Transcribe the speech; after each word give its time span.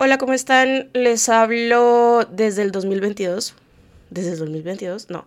Hola, 0.00 0.16
¿cómo 0.16 0.32
están? 0.32 0.90
Les 0.92 1.28
hablo 1.28 2.24
desde 2.30 2.62
el 2.62 2.70
2022. 2.70 3.56
¿Desde 4.10 4.30
el 4.30 4.38
2022? 4.38 5.10
No. 5.10 5.26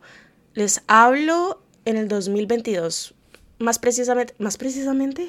Les 0.53 0.81
hablo 0.87 1.61
en 1.83 1.97
el 1.97 2.07
2022. 2.07 3.13
Más 3.59 3.79
precisamente. 3.79 4.33
¿Más 4.37 4.55
precisamente? 4.55 5.27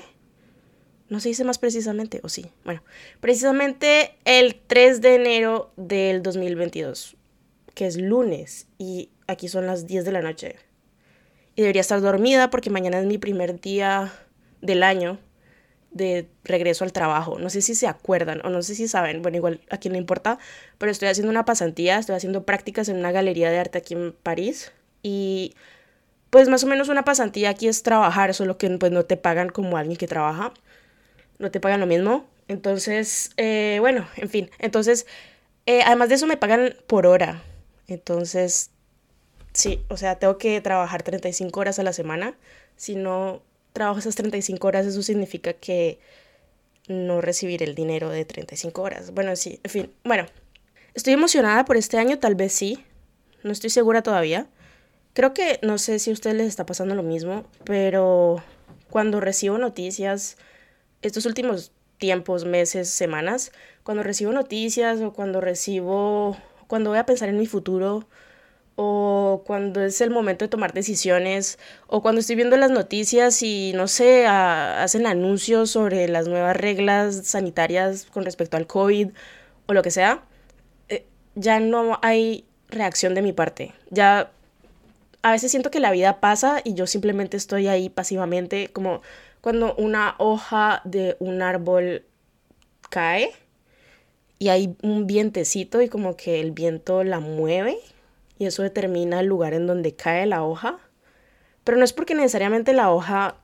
No 1.09 1.19
se 1.19 1.31
dice 1.31 1.43
más 1.43 1.59
precisamente, 1.59 2.21
o 2.23 2.29
sí. 2.29 2.53
Bueno, 2.65 2.85
precisamente 3.19 4.15
el 4.25 4.55
3 4.65 5.01
de 5.01 5.17
enero 5.17 5.73
del 5.77 6.23
2022, 6.23 7.17
que 7.75 7.89
es 7.89 7.97
lunes, 7.97 8.69
y 8.79 9.11
aquí 9.27 9.49
son 9.49 9.67
las 9.67 9.89
10 9.89 10.05
de 10.05 10.13
la 10.13 10.23
noche. 10.23 10.55
Y 11.57 11.63
debería 11.63 11.81
estar 11.81 12.01
dormida 12.01 12.49
porque 12.49 12.71
mañana 12.71 13.01
es 13.01 13.07
mi 13.07 13.19
primer 13.19 13.61
día 13.61 14.13
del 14.61 14.85
año 14.85 15.19
de 15.93 16.29
regreso 16.45 16.85
al 16.85 16.93
trabajo. 16.93 17.39
No 17.39 17.51
sé 17.51 17.63
si 17.63 17.75
se 17.75 17.87
acuerdan 17.87 18.41
o 18.45 18.51
no 18.51 18.63
sé 18.63 18.75
si 18.75 18.89
saben, 18.89 19.23
bueno, 19.23 19.37
igual 19.37 19.61
a 19.71 19.79
quién 19.79 19.93
le 19.93 19.99
importa, 19.99 20.39
pero 20.79 20.91
estoy 20.91 21.09
haciendo 21.09 21.31
una 21.31 21.45
pasantía, 21.45 21.99
estoy 21.99 22.17
haciendo 22.17 22.45
prácticas 22.45 22.89
en 22.89 22.97
una 22.97 23.13
galería 23.13 23.51
de 23.51 23.59
arte 23.59 23.79
aquí 23.79 23.95
en 23.95 24.13
París 24.23 24.73
y 25.03 25.55
pues 26.31 26.49
más 26.49 26.65
o 26.65 26.67
menos 26.67 26.89
una 26.89 27.05
pasantía 27.05 27.51
aquí 27.51 27.69
es 27.69 27.83
trabajar, 27.83 28.33
solo 28.35 28.57
que 28.57 28.71
pues 28.79 28.91
no 28.91 29.05
te 29.05 29.17
pagan 29.17 29.51
como 29.51 29.77
alguien 29.77 29.99
que 29.99 30.09
trabaja, 30.09 30.53
no 31.39 31.51
te 31.51 31.61
pagan 31.61 31.81
lo 31.81 31.87
mismo. 31.87 32.27
Entonces, 32.49 33.33
eh, 33.37 33.79
bueno, 33.81 34.09
en 34.17 34.29
fin, 34.29 34.51
entonces, 34.59 35.07
eh, 35.67 35.83
además 35.85 36.09
de 36.09 36.17
eso 36.17 36.27
me 36.27 36.37
pagan 36.37 36.75
por 36.87 37.07
hora. 37.07 37.43
Entonces, 37.87 38.71
sí, 39.53 39.85
o 39.89 39.97
sea, 39.97 40.19
tengo 40.19 40.39
que 40.39 40.61
trabajar 40.61 41.03
35 41.03 41.61
horas 41.61 41.79
a 41.79 41.83
la 41.83 41.93
semana, 41.93 42.35
si 42.77 42.95
no 42.97 43.43
trabajo 43.73 43.99
esas 43.99 44.15
35 44.17 44.67
horas, 44.67 44.87
eso 44.87 45.03
significa 45.03 45.53
que 45.53 45.99
no 46.89 47.21
recibiré 47.21 47.65
el 47.65 47.75
dinero 47.75 48.11
de 48.11 48.25
35 48.25 48.83
horas. 48.83 49.13
Bueno, 49.13 49.35
sí, 49.37 49.61
en 49.63 49.71
fin. 49.71 49.93
Bueno, 50.05 50.27
estoy 50.95 51.15
emocionada 51.15 51.65
por 51.65 51.77
este 51.77 51.99
año, 51.99 52.19
tal 52.19 52.35
vez 52.35 52.53
sí. 52.53 52.85
No 53.43 53.53
estoy 53.53 53.71
segura 53.71 54.03
todavía. 54.03 54.47
Creo 55.15 55.35
que 55.35 55.59
no 55.63 55.79
sé 55.79 55.99
si 55.99 56.11
a 56.11 56.13
ustedes 56.13 56.37
les 56.37 56.47
está 56.47 56.65
pasando 56.65 56.95
lo 56.95 57.03
mismo, 57.03 57.45
pero 57.65 58.43
cuando 58.91 59.21
recibo 59.21 59.59
noticias, 59.59 60.37
estos 61.03 61.27
últimos 61.27 61.73
tiempos, 61.99 62.45
meses, 62.45 62.89
semanas, 62.89 63.53
cuando 63.83 64.03
recibo 64.03 64.33
noticias 64.33 65.01
o 65.01 65.13
cuando 65.13 65.41
recibo, 65.41 66.37
cuando 66.67 66.91
voy 66.91 66.99
a 66.99 67.07
pensar 67.07 67.29
en 67.29 67.39
mi 67.39 67.47
futuro, 67.47 68.09
o 68.77 69.43
cuando 69.47 69.83
es 69.83 70.01
el 70.01 70.11
momento 70.11 70.45
de 70.45 70.49
tomar 70.49 70.73
decisiones, 70.73 71.59
o 71.87 72.03
cuando 72.03 72.21
estoy 72.21 72.37
viendo 72.37 72.57
las 72.57 72.71
noticias 72.71 73.43
y, 73.43 73.73
no 73.75 73.89
sé, 73.89 74.27
hacen 74.27 75.07
anuncios 75.07 75.71
sobre 75.71 76.09
las 76.09 76.29
nuevas 76.29 76.57
reglas 76.57 77.27
sanitarias 77.27 78.07
con 78.07 78.25
respecto 78.25 78.57
al 78.57 78.67
COVID 78.67 79.11
o 79.67 79.75
lo 79.75 79.83
que 79.83 79.91
sea, 79.91 80.23
eh, 80.89 81.07
ya 81.35 81.61
no 81.61 81.99
hay 82.03 82.45
reacción 82.69 83.15
de 83.15 83.23
mi 83.23 83.33
parte. 83.33 83.73
Ya 83.91 84.31
a 85.23 85.33
veces 85.33 85.51
siento 85.51 85.71
que 85.71 85.81
la 85.81 85.93
vida 85.93 86.21
pasa 86.21 86.61
y 86.65 86.75
yo 86.75 86.87
simplemente 86.87 87.37
estoy 87.37 87.69
ahí 87.69 87.89
pasivamente, 87.89 88.69
como 88.73 89.03
cuando 89.41 89.75
una 89.77 90.15
hoja 90.19 90.83
de 90.85 91.17
un 91.21 91.43
árbol 91.43 92.05
cae 92.91 93.33
y 94.39 94.49
hay 94.49 94.77
un 94.83 95.07
vientecito 95.07 95.83
y 95.83 95.89
como 95.89 96.17
que 96.17 96.41
el 96.41 96.53
viento 96.53 97.05
la 97.05 97.21
mueve 97.21 97.79
y 98.43 98.47
eso 98.47 98.63
determina 98.63 99.21
el 99.21 99.27
lugar 99.27 99.55
en 99.55 99.67
donde 99.67 99.95
cae 99.95 100.27
la 100.27 100.43
hoja. 100.43 100.79
Pero 101.65 101.79
no 101.79 101.85
es 101.85 101.93
porque 101.93 102.15
necesariamente 102.15 102.73
la 102.73 102.91
hoja 102.91 103.37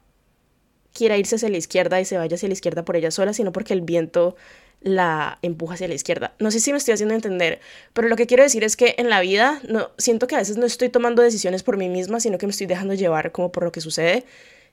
quiera 0.93 1.17
irse 1.17 1.37
hacia 1.37 1.49
la 1.49 1.57
izquierda 1.57 2.01
y 2.01 2.05
se 2.05 2.19
vaya 2.19 2.35
hacia 2.35 2.49
la 2.49 2.55
izquierda 2.55 2.85
por 2.85 2.97
ella 2.97 3.11
sola, 3.11 3.33
sino 3.33 3.53
porque 3.53 3.73
el 3.73 3.83
viento 3.83 4.35
la 4.81 5.39
empuja 5.43 5.75
hacia 5.75 5.89
la 5.89 5.95
izquierda. 5.95 6.35
No 6.41 6.51
sé 6.51 6.61
si 6.61 6.73
me 6.73 6.79
estoy 6.79 6.95
haciendo 6.95 7.15
entender, 7.15 7.61
pero 7.93 8.09
lo 8.09 8.17
que 8.17 8.27
quiero 8.27 8.43
decir 8.43 8.65
es 8.65 8.77
que 8.77 8.97
en 8.99 9.09
la 9.09 9.21
vida 9.21 9.61
no 9.69 9.91
siento 9.99 10.27
que 10.27 10.35
a 10.35 10.39
veces 10.39 10.57
no 10.57 10.67
estoy 10.67 10.89
tomando 10.89 11.23
decisiones 11.23 11.63
por 11.63 11.77
mí 11.77 11.89
misma, 11.89 12.19
sino 12.21 12.39
que 12.39 12.47
me 12.47 12.51
estoy 12.51 12.67
dejando 12.67 12.95
llevar 12.95 13.33
como 13.33 13.53
por 13.53 13.65
lo 13.65 13.73
que 13.73 13.81
sucede. 13.81 14.25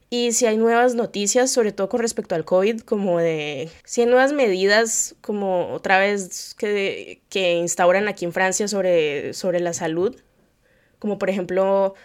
Y 0.10 0.34
si 0.34 0.46
hay 0.46 0.58
nuevas 0.58 0.96
noticias, 0.96 1.52
sobre 1.52 1.72
todo 1.72 1.90
con 1.90 2.00
respecto 2.00 2.36
al 2.36 2.46
COVID, 2.46 2.82
como 2.82 3.20
de 3.20 3.70
si 3.84 4.02
hay 4.02 4.08
nuevas 4.08 4.34
medidas, 4.34 5.16
como 5.22 5.72
otra 5.74 5.98
vez 6.00 6.54
que, 6.56 7.22
que 7.30 7.54
instauran 7.56 8.08
aquí 8.08 8.26
en 8.26 8.34
Francia 8.34 8.68
sobre, 8.68 9.34
sobre 9.34 9.60
la 9.60 9.74
salud, 9.74 10.16
como 11.00 11.18
por 11.18 11.30
ejemplo 11.30 11.96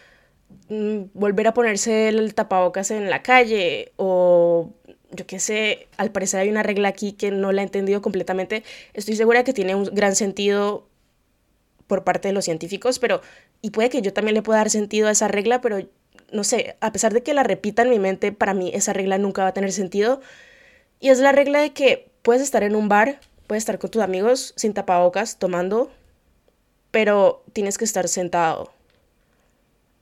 mm, 0.68 1.02
volver 1.14 1.48
a 1.48 1.54
ponerse 1.54 2.08
el 2.08 2.34
tapabocas 2.34 2.90
en 2.90 3.10
la 3.10 3.22
calle 3.22 3.92
o 3.96 4.72
yo 5.12 5.26
qué 5.26 5.40
sé, 5.40 5.88
al 5.96 6.12
parecer 6.12 6.40
hay 6.40 6.48
una 6.48 6.62
regla 6.62 6.88
aquí 6.88 7.12
que 7.12 7.30
no 7.30 7.52
la 7.52 7.62
he 7.62 7.64
entendido 7.64 8.00
completamente. 8.02 8.62
Estoy 8.94 9.16
segura 9.16 9.44
que 9.44 9.52
tiene 9.52 9.74
un 9.74 9.84
gran 9.84 10.14
sentido 10.14 10.88
por 11.86 12.04
parte 12.04 12.28
de 12.28 12.34
los 12.34 12.44
científicos, 12.44 12.98
pero 12.98 13.20
y 13.62 13.70
puede 13.70 13.90
que 13.90 14.02
yo 14.02 14.12
también 14.12 14.34
le 14.34 14.42
pueda 14.42 14.58
dar 14.60 14.70
sentido 14.70 15.08
a 15.08 15.10
esa 15.10 15.28
regla, 15.28 15.60
pero 15.60 15.80
no 16.32 16.44
sé, 16.44 16.76
a 16.80 16.92
pesar 16.92 17.12
de 17.12 17.22
que 17.22 17.34
la 17.34 17.42
repita 17.42 17.82
en 17.82 17.90
mi 17.90 17.98
mente, 17.98 18.32
para 18.32 18.54
mí 18.54 18.70
esa 18.74 18.92
regla 18.92 19.18
nunca 19.18 19.42
va 19.42 19.48
a 19.48 19.54
tener 19.54 19.72
sentido. 19.72 20.20
Y 21.00 21.08
es 21.08 21.18
la 21.18 21.32
regla 21.32 21.60
de 21.60 21.72
que 21.72 22.10
puedes 22.22 22.42
estar 22.42 22.62
en 22.62 22.76
un 22.76 22.88
bar, 22.88 23.20
puedes 23.46 23.62
estar 23.62 23.78
con 23.78 23.90
tus 23.90 24.02
amigos 24.02 24.52
sin 24.56 24.74
tapabocas, 24.74 25.38
tomando, 25.38 25.90
pero 26.90 27.42
tienes 27.52 27.78
que 27.78 27.84
estar 27.84 28.08
sentado. 28.08 28.72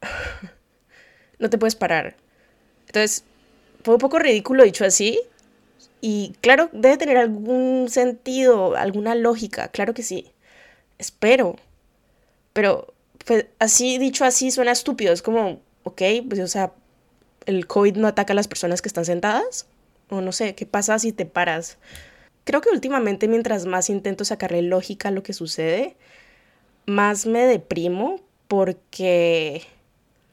no 1.38 1.50
te 1.50 1.58
puedes 1.58 1.76
parar. 1.76 2.16
Entonces, 2.86 3.24
fue 3.84 3.94
un 3.94 4.00
poco 4.00 4.18
ridículo 4.18 4.64
dicho 4.64 4.84
así. 4.84 5.20
Y 6.00 6.34
claro, 6.40 6.68
debe 6.72 6.96
tener 6.96 7.16
algún 7.16 7.88
sentido, 7.88 8.76
alguna 8.76 9.14
lógica, 9.14 9.68
claro 9.68 9.94
que 9.94 10.02
sí. 10.02 10.32
Espero. 10.98 11.56
Pero 12.52 12.92
pues, 13.24 13.46
así 13.58 13.98
dicho 13.98 14.24
así 14.24 14.50
suena 14.50 14.72
estúpido. 14.72 15.12
Es 15.12 15.22
como, 15.22 15.60
ok, 15.88 16.02
pues 16.28 16.40
o 16.40 16.46
sea, 16.46 16.72
el 17.46 17.66
COVID 17.66 17.96
no 17.96 18.08
ataca 18.08 18.32
a 18.32 18.36
las 18.36 18.48
personas 18.48 18.82
que 18.82 18.88
están 18.88 19.04
sentadas. 19.04 19.66
O 20.10 20.20
no 20.20 20.32
sé, 20.32 20.54
¿qué 20.54 20.66
pasa 20.66 20.98
si 20.98 21.12
te 21.12 21.26
paras? 21.26 21.78
Creo 22.44 22.60
que 22.60 22.70
últimamente 22.70 23.28
mientras 23.28 23.66
más 23.66 23.90
intento 23.90 24.24
sacarle 24.24 24.62
lógica 24.62 25.08
a 25.08 25.12
lo 25.12 25.22
que 25.22 25.32
sucede, 25.32 25.96
más 26.86 27.26
me 27.26 27.40
deprimo 27.46 28.20
porque 28.48 29.62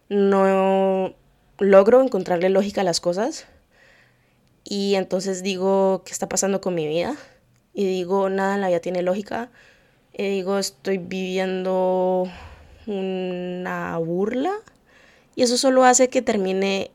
no 0.08 1.14
logro 1.60 2.02
encontrarle 2.02 2.50
lógica 2.50 2.82
a 2.82 2.86
las 2.86 3.02
cosas. 3.02 3.48
Y 4.64 4.96
entonces 4.96 5.44
digo, 5.44 6.04
¿qué 6.06 6.12
está 6.12 6.30
pasando 6.30 6.62
con 6.62 6.74
mi 6.74 6.88
vida? 6.88 7.16
Y 7.74 7.86
digo, 7.86 8.30
nada 8.30 8.56
en 8.56 8.62
la 8.62 8.70
vida 8.70 8.80
tiene 8.80 9.02
lógica. 9.04 9.52
Y 10.14 10.24
digo, 10.24 10.58
estoy 10.58 10.98
viviendo 10.98 12.30
una 12.88 13.98
burla 13.98 14.54
y 15.36 15.44
eso 15.44 15.58
solo 15.58 15.84
hace 15.84 16.10
que 16.10 16.22
termine 16.22 16.92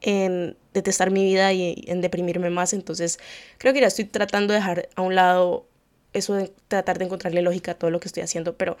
en 0.00 0.56
detestar 0.74 1.10
mi 1.10 1.24
vida 1.24 1.52
y 1.52 1.84
en 1.86 2.00
deprimirme 2.00 2.50
más. 2.50 2.72
Entonces 2.72 3.18
creo 3.58 3.72
que 3.72 3.80
ya 3.80 3.86
estoy 3.86 4.04
tratando 4.04 4.52
de 4.52 4.60
dejar 4.60 4.88
a 4.96 5.02
un 5.02 5.14
lado 5.14 5.66
eso 6.12 6.34
de 6.34 6.52
tratar 6.68 6.98
de 6.98 7.06
encontrarle 7.06 7.42
lógica 7.42 7.72
a 7.72 7.74
todo 7.74 7.90
lo 7.90 8.00
que 8.00 8.08
estoy 8.08 8.22
haciendo, 8.22 8.56
pero, 8.56 8.76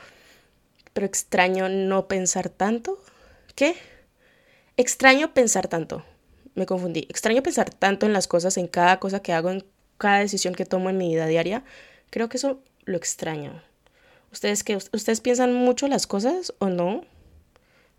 pero 0.92 1.06
extraño 1.06 1.68
no 1.68 2.08
pensar 2.08 2.48
tanto. 2.48 3.02
¿Qué? 3.54 3.76
Extraño 4.76 5.34
pensar 5.34 5.68
tanto. 5.68 6.04
Me 6.54 6.66
confundí. 6.66 7.06
Extraño 7.08 7.42
pensar 7.42 7.70
tanto 7.70 8.06
en 8.06 8.12
las 8.12 8.28
cosas, 8.28 8.56
en 8.56 8.68
cada 8.68 9.00
cosa 9.00 9.20
que 9.20 9.32
hago, 9.32 9.50
en 9.50 9.64
cada 9.98 10.20
decisión 10.20 10.54
que 10.54 10.64
tomo 10.64 10.90
en 10.90 10.96
mi 10.98 11.08
vida 11.08 11.26
diaria. 11.26 11.64
Creo 12.10 12.28
que 12.28 12.36
eso 12.36 12.60
lo 12.84 12.96
extraño. 12.96 13.62
¿Ustedes 14.32 14.62
qué? 14.62 14.76
¿Ustedes 14.76 15.20
piensan 15.20 15.54
mucho 15.54 15.88
las 15.88 16.06
cosas 16.06 16.54
o 16.58 16.68
no? 16.68 17.04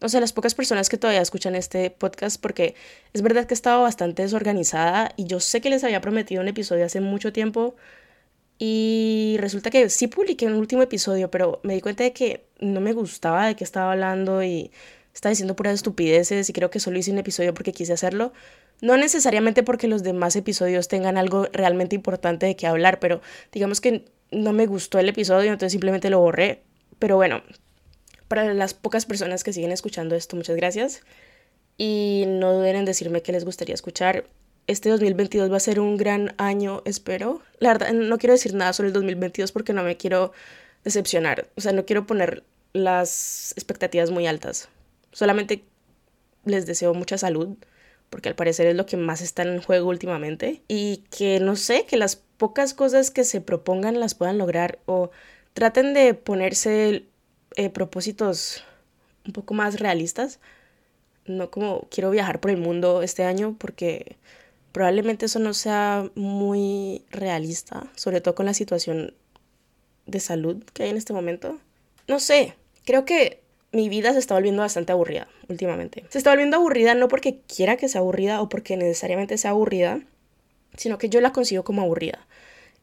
O 0.05 0.09
sea, 0.09 0.21
las 0.21 0.33
pocas 0.33 0.55
personas 0.55 0.89
que 0.89 0.97
todavía 0.97 1.21
escuchan 1.21 1.55
este 1.55 1.89
podcast, 1.89 2.39
porque 2.39 2.75
es 3.13 3.21
verdad 3.21 3.45
que 3.45 3.53
he 3.53 3.55
estado 3.55 3.81
bastante 3.81 4.21
desorganizada 4.21 5.11
y 5.17 5.25
yo 5.25 5.39
sé 5.39 5.61
que 5.61 5.69
les 5.69 5.83
había 5.83 6.01
prometido 6.01 6.41
un 6.41 6.47
episodio 6.47 6.85
hace 6.85 7.01
mucho 7.01 7.33
tiempo 7.33 7.75
y 8.57 9.38
resulta 9.39 9.69
que 9.69 9.89
sí 9.89 10.07
publiqué 10.07 10.46
un 10.47 10.53
último 10.53 10.81
episodio, 10.81 11.29
pero 11.29 11.59
me 11.63 11.73
di 11.73 11.81
cuenta 11.81 12.03
de 12.03 12.13
que 12.13 12.46
no 12.59 12.79
me 12.81 12.93
gustaba 12.93 13.47
de 13.47 13.55
qué 13.55 13.63
estaba 13.63 13.91
hablando 13.91 14.43
y 14.43 14.72
estaba 15.13 15.31
diciendo 15.31 15.55
puras 15.55 15.73
estupideces 15.73 16.49
y 16.49 16.53
creo 16.53 16.69
que 16.69 16.79
solo 16.79 16.97
hice 16.97 17.11
un 17.11 17.17
episodio 17.17 17.53
porque 17.53 17.73
quise 17.73 17.93
hacerlo. 17.93 18.31
No 18.81 18.97
necesariamente 18.97 19.63
porque 19.63 19.87
los 19.87 20.03
demás 20.03 20.35
episodios 20.35 20.87
tengan 20.87 21.17
algo 21.17 21.47
realmente 21.52 21.96
importante 21.96 22.46
de 22.46 22.55
qué 22.55 22.67
hablar, 22.67 22.99
pero 22.99 23.22
digamos 23.52 23.81
que 23.81 24.05
no 24.31 24.53
me 24.53 24.67
gustó 24.67 24.99
el 24.99 25.09
episodio, 25.09 25.52
entonces 25.52 25.72
simplemente 25.72 26.09
lo 26.09 26.19
borré. 26.19 26.63
Pero 26.99 27.16
bueno, 27.17 27.41
para 28.27 28.53
las 28.53 28.73
pocas 28.73 29.05
personas 29.05 29.43
que 29.43 29.53
siguen 29.53 29.72
escuchando 29.72 30.16
esto, 30.16 30.35
muchas 30.35 30.55
gracias. 30.55 31.01
Y 31.77 32.25
no 32.27 32.53
duden 32.53 32.77
en 32.77 32.85
decirme 32.85 33.22
qué 33.22 33.31
les 33.31 33.45
gustaría 33.45 33.75
escuchar. 33.75 34.25
Este 34.67 34.89
2022 34.89 35.51
va 35.51 35.57
a 35.57 35.59
ser 35.59 35.79
un 35.79 35.97
gran 35.97 36.33
año, 36.37 36.81
espero. 36.85 37.41
La 37.59 37.69
verdad, 37.69 37.91
no 37.93 38.17
quiero 38.17 38.33
decir 38.33 38.53
nada 38.53 38.73
sobre 38.73 38.87
el 38.87 38.93
2022 38.93 39.51
porque 39.51 39.73
no 39.73 39.83
me 39.83 39.97
quiero 39.97 40.31
decepcionar. 40.83 41.49
O 41.55 41.61
sea, 41.61 41.72
no 41.72 41.85
quiero 41.85 42.07
poner 42.07 42.43
las 42.73 43.53
expectativas 43.55 44.11
muy 44.11 44.25
altas. 44.28 44.69
Solamente 45.11 45.63
les 46.45 46.66
deseo 46.66 46.93
mucha 46.93 47.17
salud, 47.17 47.57
porque 48.09 48.29
al 48.29 48.35
parecer 48.35 48.67
es 48.67 48.75
lo 48.75 48.85
que 48.85 48.97
más 48.97 49.21
está 49.21 49.43
en 49.43 49.61
juego 49.61 49.89
últimamente. 49.89 50.61
Y 50.67 51.03
que 51.09 51.39
no 51.39 51.55
sé, 51.55 51.85
que 51.85 51.97
las 51.97 52.16
pocas 52.16 52.73
cosas 52.73 53.11
que 53.11 53.23
se 53.23 53.41
propongan 53.41 53.99
las 53.99 54.16
puedan 54.16 54.37
lograr 54.37 54.79
o 54.85 55.11
traten 55.53 55.93
de 55.93 56.13
ponerse 56.13 57.05
eh, 57.55 57.69
propósitos 57.69 58.63
un 59.25 59.34
poco 59.34 59.53
más 59.53 59.79
realistas. 59.79 60.40
No 61.25 61.49
como 61.49 61.87
quiero 61.90 62.11
viajar 62.11 62.40
por 62.40 62.52
el 62.52 62.57
mundo 62.57 63.02
este 63.02 63.23
año 63.23 63.55
porque 63.57 64.17
probablemente 64.72 65.25
eso 65.25 65.40
no 65.40 65.53
sea 65.53 66.09
muy 66.16 67.03
realista, 67.09 67.87
sobre 67.96 68.22
todo 68.22 68.35
con 68.35 68.46
la 68.46 68.53
situación 68.53 69.13
de 70.05 70.19
salud 70.19 70.63
que 70.73 70.84
hay 70.84 70.90
en 70.90 70.97
este 70.97 71.13
momento. 71.13 71.57
No 72.07 72.19
sé, 72.19 72.55
creo 72.84 73.05
que 73.05 73.41
mi 73.72 73.90
vida 73.90 74.13
se 74.13 74.19
está 74.19 74.35
volviendo 74.35 74.61
bastante 74.61 74.91
aburrida 74.91 75.28
últimamente. 75.49 76.05
Se 76.09 76.17
está 76.17 76.29
volviendo 76.29 76.57
aburrida 76.57 76.93
no 76.93 77.07
porque 77.07 77.40
quiera 77.47 77.78
que 77.78 77.90
sea 77.90 78.02
aburrida 78.02 78.41
o 78.41 78.49
porque 78.49 78.78
necesariamente 78.78 79.37
sea 79.37 79.52
aburrida, 79.52 80.02
sino 80.78 80.97
que 80.97 81.09
yo 81.09 81.22
la 81.22 81.34
consigo 81.34 81.63
como 81.63 81.81
aburrida. 81.81 82.28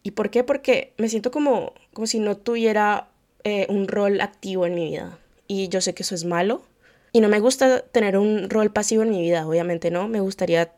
¿Y 0.03 0.13
por 0.13 0.31
qué? 0.31 0.43
Porque 0.45 0.93
me 0.99 1.09
siento 1.09 1.31
como, 1.31 1.75
como 1.93 2.07
si 2.07 2.19
no 2.19 2.37
tuviera 2.37 3.09
eh, 3.45 3.67
un 3.69 3.89
rol 3.89 4.21
activo 4.21 4.67
en 4.67 4.75
mi 4.75 4.91
vida. 4.91 5.19
Y 5.47 5.69
yo 5.69 5.81
sé 5.81 5.95
que 5.95 6.03
eso 6.03 6.15
es 6.15 6.25
malo. 6.25 6.63
Y 7.13 7.21
no 7.21 7.29
me 7.29 7.41
gusta 7.41 7.81
tener 7.81 8.17
un 8.17 8.49
rol 8.49 8.73
pasivo 8.73 9.03
en 9.03 9.11
mi 9.11 9.21
vida, 9.21 9.47
obviamente 9.47 9.91
no. 9.91 10.09
Me 10.09 10.21
gustaría 10.21 10.73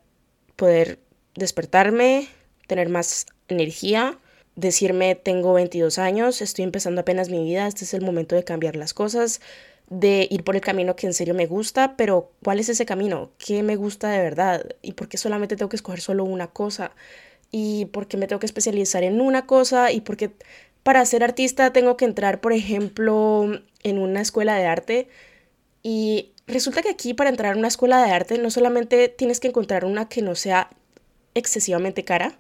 poder 0.56 0.98
despertarme, 1.34 2.28
tener 2.66 2.88
más 2.88 3.26
energía, 3.48 4.18
decirme 4.56 5.14
tengo 5.14 5.52
22 5.52 5.98
años, 5.98 6.42
estoy 6.42 6.64
empezando 6.64 7.00
apenas 7.00 7.28
mi 7.28 7.42
vida, 7.42 7.66
este 7.66 7.84
es 7.84 7.94
el 7.94 8.02
momento 8.02 8.34
de 8.34 8.44
cambiar 8.44 8.76
las 8.76 8.94
cosas, 8.94 9.40
de 9.88 10.26
ir 10.30 10.44
por 10.44 10.54
el 10.54 10.62
camino 10.62 10.96
que 10.96 11.06
en 11.06 11.14
serio 11.14 11.34
me 11.34 11.46
gusta, 11.46 11.96
pero 11.96 12.32
¿cuál 12.42 12.58
es 12.58 12.68
ese 12.68 12.86
camino? 12.86 13.30
¿Qué 13.38 13.62
me 13.62 13.76
gusta 13.76 14.10
de 14.10 14.18
verdad? 14.18 14.64
¿Y 14.82 14.92
por 14.92 15.08
qué 15.08 15.18
solamente 15.18 15.56
tengo 15.56 15.68
que 15.68 15.76
escoger 15.76 16.00
solo 16.00 16.24
una 16.24 16.48
cosa? 16.48 16.92
¿Y 17.50 17.86
por 17.86 18.08
qué 18.08 18.16
me 18.16 18.26
tengo 18.26 18.40
que 18.40 18.46
especializar 18.46 19.02
en 19.04 19.20
una 19.20 19.46
cosa? 19.46 19.92
¿Y 19.92 20.00
por 20.00 20.16
qué 20.16 20.32
para 20.84 21.04
ser 21.06 21.24
artista 21.24 21.72
tengo 21.72 21.96
que 21.96 22.04
entrar, 22.04 22.40
por 22.40 22.52
ejemplo, 22.52 23.60
en 23.82 23.98
una 23.98 24.20
escuela 24.20 24.54
de 24.54 24.66
arte? 24.66 25.08
Y 25.82 26.32
resulta 26.46 26.82
que 26.82 26.90
aquí 26.90 27.14
para 27.14 27.30
entrar 27.30 27.54
a 27.54 27.58
una 27.58 27.68
escuela 27.68 28.04
de 28.04 28.12
arte 28.12 28.38
no 28.38 28.50
solamente 28.50 29.08
tienes 29.08 29.40
que 29.40 29.48
encontrar 29.48 29.84
una 29.84 30.08
que 30.08 30.22
no 30.22 30.36
sea 30.36 30.70
excesivamente 31.34 32.04
cara, 32.04 32.38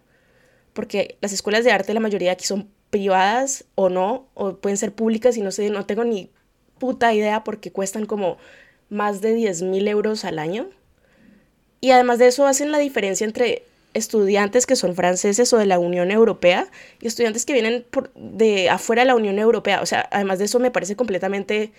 porque 0.74 1.16
las 1.20 1.32
escuelas 1.32 1.64
de 1.64 1.72
arte, 1.72 1.94
la 1.94 2.00
mayoría 2.00 2.32
aquí 2.32 2.44
son 2.44 2.68
privadas 2.90 3.64
o 3.74 3.88
no, 3.88 4.28
o 4.34 4.56
pueden 4.56 4.76
ser 4.76 4.92
públicas 4.92 5.36
y 5.36 5.40
no 5.40 5.50
sé, 5.50 5.70
no 5.70 5.86
tengo 5.86 6.04
ni 6.04 6.30
puta 6.78 7.12
idea 7.14 7.44
porque 7.44 7.72
cuestan 7.72 8.04
como 8.06 8.36
más 8.90 9.20
de 9.20 9.34
10 9.34 9.62
mil 9.62 9.88
euros 9.88 10.24
al 10.24 10.38
año. 10.38 10.68
Y 11.80 11.92
además 11.92 12.18
de 12.18 12.28
eso 12.28 12.46
hacen 12.46 12.72
la 12.72 12.78
diferencia 12.78 13.24
entre 13.24 13.64
estudiantes 13.94 14.66
que 14.66 14.76
son 14.76 14.94
franceses 14.94 15.52
o 15.52 15.58
de 15.58 15.66
la 15.66 15.78
Unión 15.78 16.10
Europea 16.10 16.68
y 17.00 17.06
estudiantes 17.06 17.46
que 17.46 17.52
vienen 17.52 17.86
por, 17.90 18.12
de 18.14 18.68
afuera 18.68 19.02
de 19.02 19.06
la 19.06 19.14
Unión 19.14 19.38
Europea. 19.38 19.80
O 19.80 19.86
sea, 19.86 20.08
además 20.10 20.38
de 20.38 20.46
eso 20.46 20.58
me 20.58 20.70
parece 20.70 20.96
completamente 20.96 21.72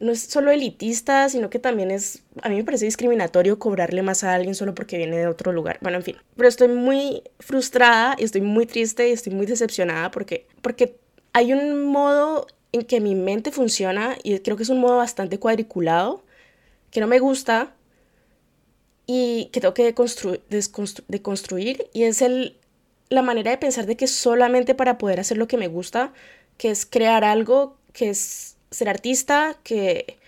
no 0.00 0.10
es 0.10 0.22
solo 0.22 0.50
elitista, 0.50 1.28
sino 1.28 1.48
que 1.48 1.60
también 1.60 1.92
es, 1.92 2.24
a 2.42 2.48
mí 2.48 2.56
me 2.56 2.64
parece 2.64 2.86
discriminatorio 2.86 3.60
cobrarle 3.60 4.02
más 4.02 4.24
a 4.24 4.34
alguien 4.34 4.56
solo 4.56 4.74
porque 4.74 4.96
viene 4.96 5.16
de 5.16 5.28
otro 5.28 5.52
lugar. 5.52 5.78
Bueno, 5.80 5.98
en 5.98 6.02
fin, 6.02 6.16
pero 6.36 6.48
estoy 6.48 6.68
muy 6.68 7.22
frustrada 7.38 8.16
y 8.18 8.24
estoy 8.24 8.40
muy 8.40 8.66
triste 8.66 9.08
y 9.08 9.12
estoy 9.12 9.32
muy 9.32 9.46
decepcionada 9.46 10.10
porque, 10.10 10.46
porque 10.60 10.96
hay 11.32 11.52
un 11.52 11.84
modo 11.84 12.48
en 12.72 12.82
que 12.82 13.00
mi 13.00 13.14
mente 13.14 13.52
funciona 13.52 14.16
y 14.24 14.38
creo 14.40 14.56
que 14.56 14.64
es 14.64 14.70
un 14.70 14.80
modo 14.80 14.96
bastante 14.96 15.38
cuadriculado 15.38 16.24
que 16.90 17.00
no 17.00 17.06
me 17.06 17.20
gusta 17.20 17.72
y 19.06 19.46
que 19.52 19.60
tengo 19.60 19.74
que 19.74 19.94
deconstruir 21.08 21.88
y 21.92 22.04
es 22.04 22.22
el, 22.22 22.56
la 23.08 23.22
manera 23.22 23.50
de 23.50 23.58
pensar 23.58 23.86
de 23.86 23.96
que 23.96 24.06
solamente 24.06 24.74
para 24.74 24.98
poder 24.98 25.20
hacer 25.20 25.36
lo 25.38 25.48
que 25.48 25.56
me 25.56 25.68
gusta, 25.68 26.12
que 26.58 26.70
es 26.70 26.86
crear 26.86 27.24
algo, 27.24 27.76
que 27.92 28.10
es 28.10 28.56
ser 28.70 28.88
artista, 28.88 29.58
que 29.64 30.18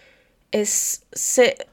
es, 0.53 1.03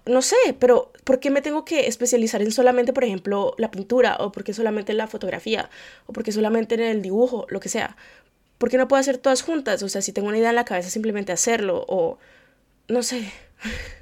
no 0.07 0.21
sé, 0.23 0.35
pero 0.59 0.91
¿por 1.03 1.19
qué 1.19 1.29
me 1.29 1.41
tengo 1.41 1.65
que 1.65 1.87
especializar 1.87 2.41
en 2.41 2.51
solamente, 2.51 2.93
por 2.93 3.03
ejemplo, 3.03 3.53
la 3.57 3.69
pintura? 3.69 4.17
¿O 4.19 4.31
por 4.31 4.43
qué 4.43 4.53
solamente 4.53 4.91
en 4.91 4.97
la 4.97 5.07
fotografía? 5.07 5.69
¿O 6.07 6.13
por 6.13 6.23
qué 6.23 6.31
solamente 6.31 6.75
en 6.75 6.81
el 6.81 7.01
dibujo? 7.03 7.45
Lo 7.49 7.59
que 7.59 7.69
sea. 7.69 7.95
¿Por 8.57 8.69
qué 8.69 8.77
no 8.77 8.87
puedo 8.87 8.99
hacer 8.99 9.17
todas 9.17 9.43
juntas? 9.43 9.83
O 9.83 9.89
sea, 9.89 10.01
si 10.01 10.13
tengo 10.13 10.29
una 10.29 10.37
idea 10.39 10.49
en 10.49 10.55
la 10.55 10.65
cabeza, 10.65 10.89
simplemente 10.89 11.31
hacerlo. 11.31 11.85
O 11.87 12.17
no 12.87 13.03
sé. 13.03 13.31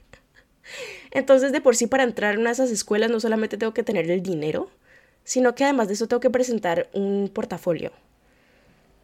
Entonces, 1.12 1.52
de 1.52 1.62
por 1.62 1.76
sí, 1.76 1.88
para 1.88 2.04
entrar 2.04 2.36
en 2.36 2.42
una 2.42 2.50
de 2.50 2.54
esas 2.54 2.72
escuelas, 2.72 3.10
no 3.10 3.20
solamente 3.20 3.58
tengo 3.58 3.74
que 3.74 3.84
tener 3.84 4.10
el 4.10 4.22
dinero, 4.22 4.70
sino 5.24 5.56
que 5.56 5.64
además 5.64 5.88
de 5.88 5.96
eso 5.96 6.08
tengo 6.08 6.20
que 6.20 6.30
presentar 6.30 6.90
un 6.94 7.30
portafolio. 7.34 7.92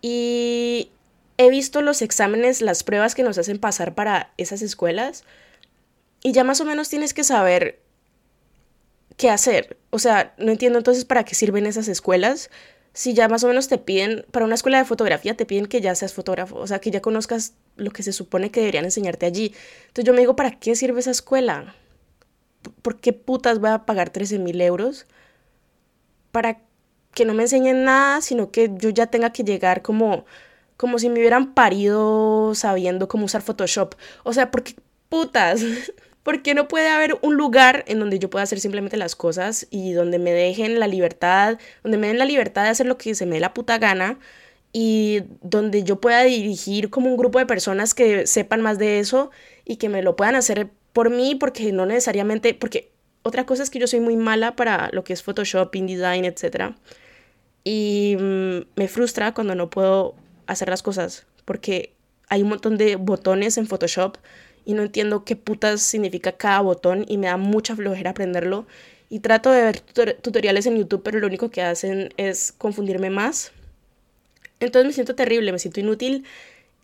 Y 0.02 0.92
he 1.38 1.50
visto 1.50 1.82
los 1.82 2.02
exámenes, 2.02 2.62
las 2.62 2.84
pruebas 2.84 3.16
que 3.16 3.24
nos 3.24 3.38
hacen 3.38 3.60
pasar 3.60 3.96
para 3.96 4.32
esas 4.38 4.62
escuelas 4.62 5.24
y 6.24 6.32
ya 6.32 6.44
más 6.44 6.62
o 6.62 6.66
menos 6.66 6.90
tienes 6.90 7.14
que 7.14 7.24
saber 7.24 7.80
qué 9.18 9.30
hacer. 9.30 9.78
O 9.90 10.00
sea, 10.00 10.34
no 10.38 10.52
entiendo 10.52 10.78
entonces 10.80 11.06
para 11.06 11.24
qué 11.24 11.36
sirven 11.36 11.66
esas 11.66 11.88
escuelas. 11.88 12.50
Si 12.94 13.14
ya 13.14 13.28
más 13.28 13.44
o 13.44 13.48
menos 13.48 13.68
te 13.68 13.78
piden, 13.78 14.26
para 14.32 14.46
una 14.46 14.56
escuela 14.56 14.78
de 14.80 14.86
fotografía 14.86 15.36
te 15.36 15.46
piden 15.46 15.68
que 15.68 15.82
ya 15.82 15.94
seas 15.96 16.14
fotógrafo, 16.14 16.56
o 16.56 16.66
sea, 16.68 16.80
que 16.80 16.92
ya 16.92 17.02
conozcas 17.02 17.54
lo 17.76 17.92
que 17.92 18.04
se 18.04 18.14
supone 18.14 18.52
que 18.52 18.62
deberían 18.62 18.86
enseñarte 18.86 19.26
allí. 19.26 19.54
Entonces 19.88 20.06
yo 20.06 20.14
me 20.14 20.22
digo, 20.22 20.36
¿para 20.36 20.60
qué 20.60 20.76
sirve 20.76 21.02
esa 21.02 21.12
escuela? 21.12 21.76
¿Por 22.82 23.00
qué 23.00 23.14
putas 23.14 23.60
voy 23.60 23.72
a 23.72 23.86
pagar 23.86 24.10
13 24.10 24.40
mil 24.40 24.62
euros? 24.62 25.06
Para 26.32 26.60
que 27.14 27.26
no 27.26 27.34
me 27.34 27.44
enseñen 27.44 27.84
nada, 27.86 28.22
sino 28.22 28.52
que 28.52 28.72
yo 28.76 28.90
ya 28.90 29.08
tenga 29.08 29.32
que 29.32 29.44
llegar 29.44 29.82
como 29.82 30.26
como 30.78 31.00
si 31.00 31.10
me 31.10 31.20
hubieran 31.20 31.54
parido 31.54 32.54
sabiendo 32.56 33.08
cómo 33.08 33.26
usar 33.26 33.42
Photoshop. 33.42 33.96
O 34.24 34.34
sea, 34.34 34.52
porque 34.52 34.76
putas, 35.10 35.64
¿por 36.24 36.42
qué 36.42 36.54
no 36.54 36.68
puede 36.68 36.90
haber 36.90 37.18
un 37.22 37.36
lugar 37.36 37.84
en 37.88 38.00
donde 38.00 38.20
yo 38.20 38.30
pueda 38.30 38.44
hacer 38.44 38.60
simplemente 38.60 38.98
las 38.98 39.16
cosas 39.16 39.68
y 39.70 39.94
donde 39.94 40.20
me 40.20 40.32
dejen 40.32 40.80
la 40.80 40.88
libertad, 40.88 41.58
donde 41.84 41.98
me 41.98 42.08
den 42.08 42.20
la 42.20 42.26
libertad 42.26 42.64
de 42.64 42.70
hacer 42.70 42.88
lo 42.88 42.98
que 42.98 43.16
se 43.16 43.26
me 43.26 43.36
dé 43.36 43.42
la 43.42 43.54
puta 43.54 43.78
gana 43.78 44.20
y 44.74 45.24
donde 45.42 45.84
yo 45.84 46.02
pueda 46.02 46.24
dirigir 46.24 46.90
como 46.90 47.10
un 47.10 47.18
grupo 47.18 47.40
de 47.40 47.46
personas 47.46 47.94
que 47.94 48.28
sepan 48.28 48.62
más 48.62 48.78
de 48.78 49.00
eso 49.00 49.32
y 49.64 49.78
que 49.78 49.90
me 49.90 50.02
lo 50.02 50.16
puedan 50.18 50.36
hacer 50.36 50.70
por 50.96 51.10
mí 51.10 51.36
porque 51.36 51.74
no 51.74 51.86
necesariamente, 51.86 52.54
porque 52.54 52.90
otra 53.22 53.46
cosa 53.46 53.64
es 53.64 53.70
que 53.70 53.80
yo 53.80 53.86
soy 53.86 54.00
muy 54.00 54.16
mala 54.16 54.56
para 54.56 54.90
lo 54.94 55.04
que 55.04 55.12
es 55.12 55.24
Photoshop, 55.24 55.76
InDesign, 55.76 56.24
etc. 56.24 56.74
Y 57.66 58.16
mm, 58.18 58.60
me 58.78 58.88
frustra 58.88 59.34
cuando 59.34 59.56
no 59.56 59.70
puedo 59.70 60.16
hacer 60.48 60.70
las 60.70 60.82
cosas, 60.82 61.28
porque 61.44 61.92
hay 62.30 62.44
un 62.44 62.48
montón 62.48 62.78
de 62.78 62.96
botones 62.96 63.58
en 63.58 63.68
Photoshop 63.68 64.16
y 64.64 64.72
no 64.72 64.84
entiendo 64.84 65.26
qué 65.26 65.36
putas 65.36 65.82
significa 65.82 66.32
cada 66.32 66.62
botón 66.62 67.04
y 67.10 67.18
me 67.18 67.28
da 67.28 67.36
mucha 67.36 67.76
flojera 67.76 68.12
aprenderlo. 68.12 68.66
Y 69.10 69.20
trato 69.20 69.52
de 69.52 69.64
ver 69.64 69.82
tutoriales 70.22 70.66
en 70.66 70.78
YouTube, 70.78 71.04
pero 71.04 71.20
lo 71.20 71.28
único 71.28 71.52
que 71.52 71.62
hacen 71.62 72.14
es 72.16 72.54
confundirme 72.54 73.10
más. 73.10 73.52
Entonces 74.62 74.88
me 74.88 74.94
siento 74.94 75.14
terrible, 75.14 75.52
me 75.52 75.60
siento 75.60 75.82
inútil 75.82 76.24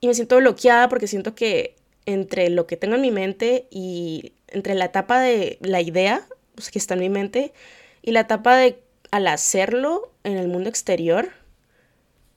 y 0.02 0.08
me 0.08 0.14
siento 0.16 0.36
bloqueada 0.36 0.90
porque 0.90 1.08
siento 1.08 1.34
que 1.34 1.76
entre 2.06 2.50
lo 2.50 2.68
que 2.68 2.78
tengo 2.78 2.96
en 2.96 3.02
mi 3.02 3.12
mente 3.12 3.68
y 3.70 4.34
entre 4.48 4.76
la 4.76 4.86
etapa 4.86 5.20
de 5.20 5.58
la 5.62 5.82
idea, 5.82 6.28
pues, 6.56 6.72
que 6.72 6.80
está 6.80 6.96
en 6.96 7.02
mi 7.02 7.10
mente, 7.10 7.54
y 8.02 8.12
la 8.12 8.22
etapa 8.22 8.58
de 8.58 8.82
al 9.12 9.28
hacerlo 9.28 10.12
en 10.24 10.38
el 10.38 10.48
mundo 10.48 10.70
exterior, 10.70 11.30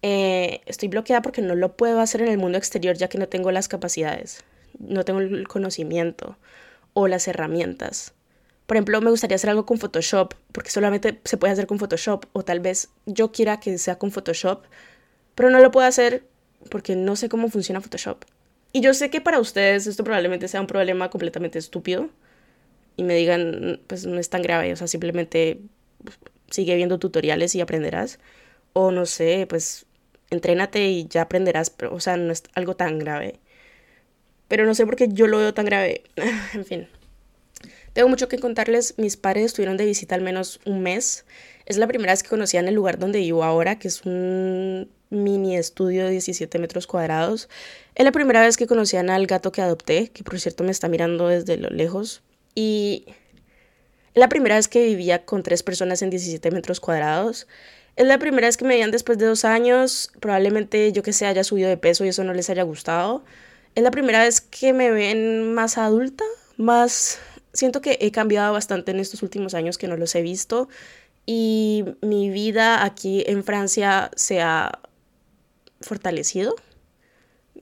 eh, 0.02 0.60
estoy 0.66 0.88
bloqueada 0.88 1.22
porque 1.22 1.40
no 1.40 1.54
lo 1.54 1.76
puedo 1.76 2.00
hacer 2.00 2.20
en 2.20 2.28
el 2.28 2.38
mundo 2.38 2.58
exterior 2.58 2.96
ya 2.96 3.08
que 3.08 3.16
no 3.16 3.28
tengo 3.28 3.52
las 3.52 3.68
capacidades, 3.68 4.44
no 4.78 5.04
tengo 5.04 5.20
el 5.20 5.48
conocimiento 5.48 6.36
o 6.92 7.08
las 7.08 7.28
herramientas. 7.28 8.12
Por 8.66 8.76
ejemplo, 8.76 9.00
me 9.00 9.10
gustaría 9.10 9.36
hacer 9.36 9.50
algo 9.50 9.66
con 9.66 9.78
Photoshop, 9.78 10.34
porque 10.52 10.70
solamente 10.70 11.20
se 11.24 11.36
puede 11.36 11.52
hacer 11.52 11.66
con 11.66 11.78
Photoshop, 11.78 12.26
o 12.32 12.44
tal 12.44 12.60
vez 12.60 12.90
yo 13.06 13.30
quiera 13.30 13.60
que 13.60 13.78
sea 13.78 13.98
con 13.98 14.10
Photoshop, 14.10 14.64
pero 15.34 15.50
no 15.50 15.60
lo 15.60 15.70
puedo 15.70 15.86
hacer 15.86 16.24
porque 16.70 16.96
no 16.96 17.14
sé 17.16 17.28
cómo 17.28 17.48
funciona 17.48 17.80
Photoshop. 17.80 18.24
Y 18.74 18.80
yo 18.80 18.92
sé 18.92 19.08
que 19.08 19.20
para 19.20 19.38
ustedes 19.38 19.86
esto 19.86 20.02
probablemente 20.02 20.48
sea 20.48 20.60
un 20.60 20.66
problema 20.66 21.08
completamente 21.08 21.60
estúpido 21.60 22.10
y 22.96 23.04
me 23.04 23.14
digan, 23.14 23.80
pues 23.86 24.04
no 24.04 24.18
es 24.18 24.30
tan 24.30 24.42
grave, 24.42 24.72
o 24.72 24.76
sea, 24.76 24.88
simplemente 24.88 25.60
sigue 26.50 26.74
viendo 26.74 26.98
tutoriales 26.98 27.54
y 27.54 27.60
aprenderás. 27.60 28.18
O 28.72 28.90
no 28.90 29.06
sé, 29.06 29.46
pues 29.48 29.86
entrénate 30.28 30.88
y 30.88 31.06
ya 31.06 31.22
aprenderás, 31.22 31.70
pero, 31.70 31.94
o 31.94 32.00
sea, 32.00 32.16
no 32.16 32.32
es 32.32 32.42
algo 32.54 32.74
tan 32.74 32.98
grave. 32.98 33.38
Pero 34.48 34.66
no 34.66 34.74
sé 34.74 34.84
por 34.86 34.96
qué 34.96 35.06
yo 35.08 35.28
lo 35.28 35.38
veo 35.38 35.54
tan 35.54 35.66
grave. 35.66 36.02
en 36.54 36.64
fin. 36.64 36.88
Tengo 37.92 38.08
mucho 38.08 38.26
que 38.26 38.40
contarles. 38.40 38.98
Mis 38.98 39.16
padres 39.16 39.44
estuvieron 39.46 39.76
de 39.76 39.86
visita 39.86 40.16
al 40.16 40.22
menos 40.22 40.58
un 40.66 40.82
mes. 40.82 41.26
Es 41.64 41.78
la 41.78 41.86
primera 41.86 42.12
vez 42.12 42.24
que 42.24 42.28
conocían 42.28 42.66
el 42.66 42.74
lugar 42.74 42.98
donde 42.98 43.20
vivo 43.20 43.44
ahora, 43.44 43.78
que 43.78 43.86
es 43.86 44.04
un 44.04 44.90
mini 45.14 45.56
estudio 45.56 46.04
de 46.04 46.10
17 46.10 46.58
metros 46.58 46.86
cuadrados. 46.86 47.48
Es 47.94 48.04
la 48.04 48.12
primera 48.12 48.40
vez 48.40 48.56
que 48.56 48.66
conocían 48.66 49.10
al 49.10 49.26
gato 49.26 49.52
que 49.52 49.62
adopté, 49.62 50.08
que 50.08 50.24
por 50.24 50.38
cierto 50.40 50.64
me 50.64 50.70
está 50.70 50.88
mirando 50.88 51.28
desde 51.28 51.56
lo 51.56 51.70
lejos. 51.70 52.22
Y 52.54 53.04
es 53.08 54.20
la 54.20 54.28
primera 54.28 54.56
vez 54.56 54.68
que 54.68 54.84
vivía 54.84 55.24
con 55.24 55.42
tres 55.42 55.62
personas 55.62 56.02
en 56.02 56.10
17 56.10 56.50
metros 56.50 56.80
cuadrados. 56.80 57.46
Es 57.96 58.06
la 58.06 58.18
primera 58.18 58.48
vez 58.48 58.56
que 58.56 58.64
me 58.64 58.74
veían 58.74 58.90
después 58.90 59.18
de 59.18 59.26
dos 59.26 59.44
años. 59.44 60.12
Probablemente 60.20 60.92
yo 60.92 61.02
que 61.02 61.12
sé 61.12 61.26
haya 61.26 61.44
subido 61.44 61.68
de 61.68 61.76
peso 61.76 62.04
y 62.04 62.08
eso 62.08 62.24
no 62.24 62.34
les 62.34 62.50
haya 62.50 62.62
gustado. 62.62 63.24
Es 63.74 63.82
la 63.82 63.90
primera 63.90 64.22
vez 64.22 64.40
que 64.40 64.72
me 64.72 64.90
ven 64.90 65.54
más 65.54 65.78
adulta, 65.78 66.24
más... 66.56 67.18
Siento 67.52 67.80
que 67.80 67.98
he 68.00 68.10
cambiado 68.10 68.52
bastante 68.52 68.90
en 68.90 68.98
estos 68.98 69.22
últimos 69.22 69.54
años 69.54 69.78
que 69.78 69.86
no 69.86 69.96
los 69.96 70.14
he 70.16 70.22
visto 70.22 70.68
y 71.26 71.84
mi 72.02 72.30
vida 72.30 72.84
aquí 72.84 73.24
en 73.26 73.44
Francia 73.44 74.10
se 74.14 74.42
ha 74.42 74.78
fortalecido. 75.84 76.56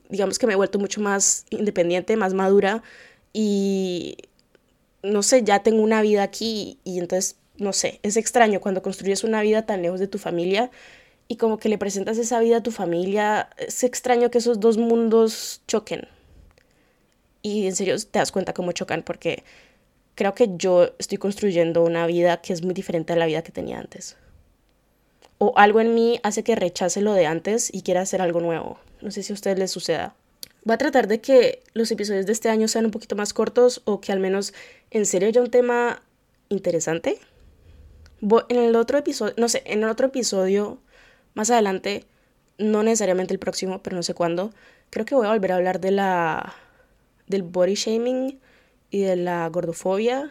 Digamos 0.08 0.38
que 0.38 0.46
me 0.46 0.54
he 0.54 0.56
vuelto 0.56 0.78
mucho 0.78 1.00
más 1.00 1.44
independiente, 1.50 2.16
más 2.16 2.34
madura 2.34 2.82
y 3.32 4.16
no 5.02 5.22
sé, 5.22 5.42
ya 5.42 5.62
tengo 5.62 5.82
una 5.82 6.02
vida 6.02 6.22
aquí 6.22 6.78
y 6.84 6.98
entonces 6.98 7.36
no 7.56 7.72
sé, 7.72 8.00
es 8.02 8.16
extraño 8.16 8.60
cuando 8.60 8.82
construyes 8.82 9.24
una 9.24 9.42
vida 9.42 9.66
tan 9.66 9.82
lejos 9.82 10.00
de 10.00 10.08
tu 10.08 10.18
familia 10.18 10.70
y 11.28 11.36
como 11.36 11.58
que 11.58 11.68
le 11.68 11.78
presentas 11.78 12.18
esa 12.18 12.40
vida 12.40 12.58
a 12.58 12.62
tu 12.62 12.72
familia, 12.72 13.50
es 13.56 13.84
extraño 13.84 14.30
que 14.30 14.38
esos 14.38 14.60
dos 14.60 14.76
mundos 14.76 15.62
choquen. 15.66 16.08
Y 17.40 17.66
en 17.66 17.74
serio 17.74 17.96
te 17.98 18.18
das 18.18 18.32
cuenta 18.32 18.52
cómo 18.52 18.72
chocan 18.72 19.02
porque 19.02 19.44
creo 20.14 20.34
que 20.34 20.50
yo 20.56 20.90
estoy 20.98 21.18
construyendo 21.18 21.82
una 21.82 22.06
vida 22.06 22.40
que 22.40 22.52
es 22.52 22.62
muy 22.62 22.74
diferente 22.74 23.12
a 23.12 23.16
la 23.16 23.26
vida 23.26 23.42
que 23.42 23.52
tenía 23.52 23.78
antes. 23.78 24.16
O 25.44 25.54
algo 25.56 25.80
en 25.80 25.92
mí 25.92 26.20
hace 26.22 26.44
que 26.44 26.54
rechace 26.54 27.00
lo 27.00 27.14
de 27.14 27.26
antes 27.26 27.68
y 27.75 27.82
quiera 27.82 28.02
hacer 28.02 28.22
algo 28.22 28.38
nuevo. 28.38 28.78
No 29.00 29.11
sé 29.11 29.25
si 29.25 29.32
a 29.32 29.34
ustedes 29.34 29.58
les 29.58 29.72
suceda. 29.72 30.14
Voy 30.62 30.75
a 30.75 30.78
tratar 30.78 31.08
de 31.08 31.20
que 31.20 31.64
los 31.75 31.90
episodios 31.90 32.26
de 32.26 32.32
este 32.32 32.49
año 32.49 32.68
sean 32.68 32.84
un 32.84 32.92
poquito 32.92 33.16
más 33.16 33.32
cortos 33.32 33.82
o 33.84 34.00
que 34.00 34.12
al 34.12 34.20
menos 34.20 34.54
en 34.92 35.04
serio 35.04 35.26
haya 35.26 35.40
un 35.40 35.50
tema 35.50 36.00
interesante 36.49 37.18
en 38.49 38.56
el 38.56 38.76
otro 38.76 38.99
episodio, 38.99 39.34
no 39.37 39.49
sé, 39.49 39.64
en 39.66 39.82
el 39.82 39.88
otro 39.88 40.06
episodio, 40.06 40.78
más 41.34 41.50
adelante, 41.50 42.04
no 42.58 42.84
necesariamente 42.84 43.34
el 43.34 43.40
próximo, 43.40 43.82
pero 43.82 43.96
no 43.96 44.04
sé 44.04 44.14
cuándo, 44.14 44.52
creo 44.90 45.04
que 45.04 45.16
voy 45.16 45.26
a 45.26 45.30
volver 45.30 45.50
a 45.50 45.56
hablar 45.56 45.80
de 45.80 45.90
la 45.90 46.54
del 47.26 47.42
body 47.42 47.75
shaming 47.75 48.38
y 48.90 49.00
de 49.00 49.16
la 49.16 49.49
gordofobia 49.49 50.30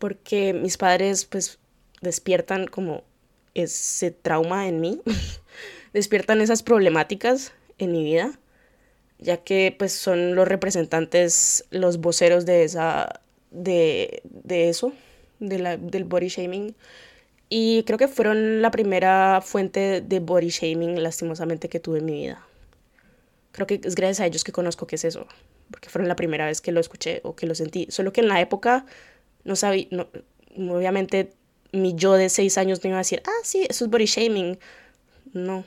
porque 0.00 0.54
mis 0.54 0.76
padres 0.76 1.24
pues 1.24 1.60
despiertan 2.00 2.66
como 2.66 3.04
ese 3.56 4.10
trauma 4.10 4.68
en 4.68 4.80
mí, 4.80 5.00
despiertan 5.92 6.40
esas 6.40 6.62
problemáticas 6.62 7.52
en 7.78 7.92
mi 7.92 8.04
vida, 8.04 8.38
ya 9.18 9.38
que 9.38 9.74
pues 9.76 9.92
son 9.92 10.34
los 10.34 10.46
representantes, 10.46 11.64
los 11.70 11.98
voceros 11.98 12.44
de 12.44 12.64
esa 12.64 13.20
de, 13.50 14.22
de 14.24 14.68
eso, 14.68 14.92
del 15.40 16.04
body 16.04 16.28
shaming. 16.28 16.74
Y 17.48 17.84
creo 17.84 17.98
que 17.98 18.08
fueron 18.08 18.60
la 18.60 18.70
primera 18.70 19.40
fuente 19.40 20.00
de 20.00 20.20
body 20.20 20.48
shaming, 20.48 21.02
lastimosamente, 21.02 21.68
que 21.68 21.80
tuve 21.80 22.00
en 22.00 22.04
mi 22.04 22.12
vida. 22.12 22.44
Creo 23.52 23.66
que 23.66 23.80
es 23.82 23.94
gracias 23.94 24.20
a 24.20 24.26
ellos 24.26 24.44
que 24.44 24.52
conozco 24.52 24.86
qué 24.86 24.96
es 24.96 25.04
eso, 25.04 25.26
porque 25.70 25.88
fueron 25.88 26.08
la 26.08 26.16
primera 26.16 26.46
vez 26.46 26.60
que 26.60 26.72
lo 26.72 26.80
escuché 26.80 27.20
o 27.24 27.36
que 27.36 27.46
lo 27.46 27.54
sentí. 27.54 27.86
Solo 27.88 28.12
que 28.12 28.20
en 28.20 28.28
la 28.28 28.40
época 28.40 28.84
no 29.44 29.56
sabía, 29.56 29.86
no, 29.90 30.08
obviamente 30.56 31.32
mi 31.76 31.94
yo 31.94 32.14
de 32.14 32.28
seis 32.28 32.58
años 32.58 32.82
no 32.82 32.88
iba 32.88 32.98
a 32.98 33.00
decir, 33.00 33.22
ah, 33.26 33.40
sí, 33.42 33.66
eso 33.68 33.84
es 33.84 33.90
body 33.90 34.06
shaming. 34.06 34.58
No. 35.32 35.64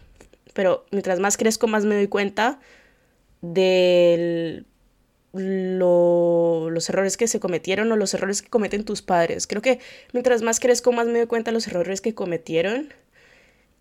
Pero 0.53 0.85
mientras 0.91 1.19
más 1.19 1.37
crezco, 1.37 1.67
más 1.67 1.85
me 1.85 1.95
doy 1.95 2.07
cuenta 2.07 2.59
del 3.41 4.65
los 5.31 6.89
errores 6.89 7.15
que 7.15 7.27
se 7.27 7.39
cometieron 7.39 7.91
o 7.91 7.95
los 7.95 8.13
errores 8.13 8.41
que 8.41 8.49
cometen 8.49 8.83
tus 8.83 9.01
padres. 9.01 9.45
Creo 9.45 9.61
que 9.61 9.79
mientras 10.11 10.41
más 10.41 10.59
crezco, 10.59 10.91
más 10.91 11.07
me 11.07 11.19
doy 11.19 11.27
cuenta 11.27 11.51
de 11.51 11.53
los 11.53 11.67
errores 11.67 12.01
que 12.01 12.15
cometieron. 12.15 12.93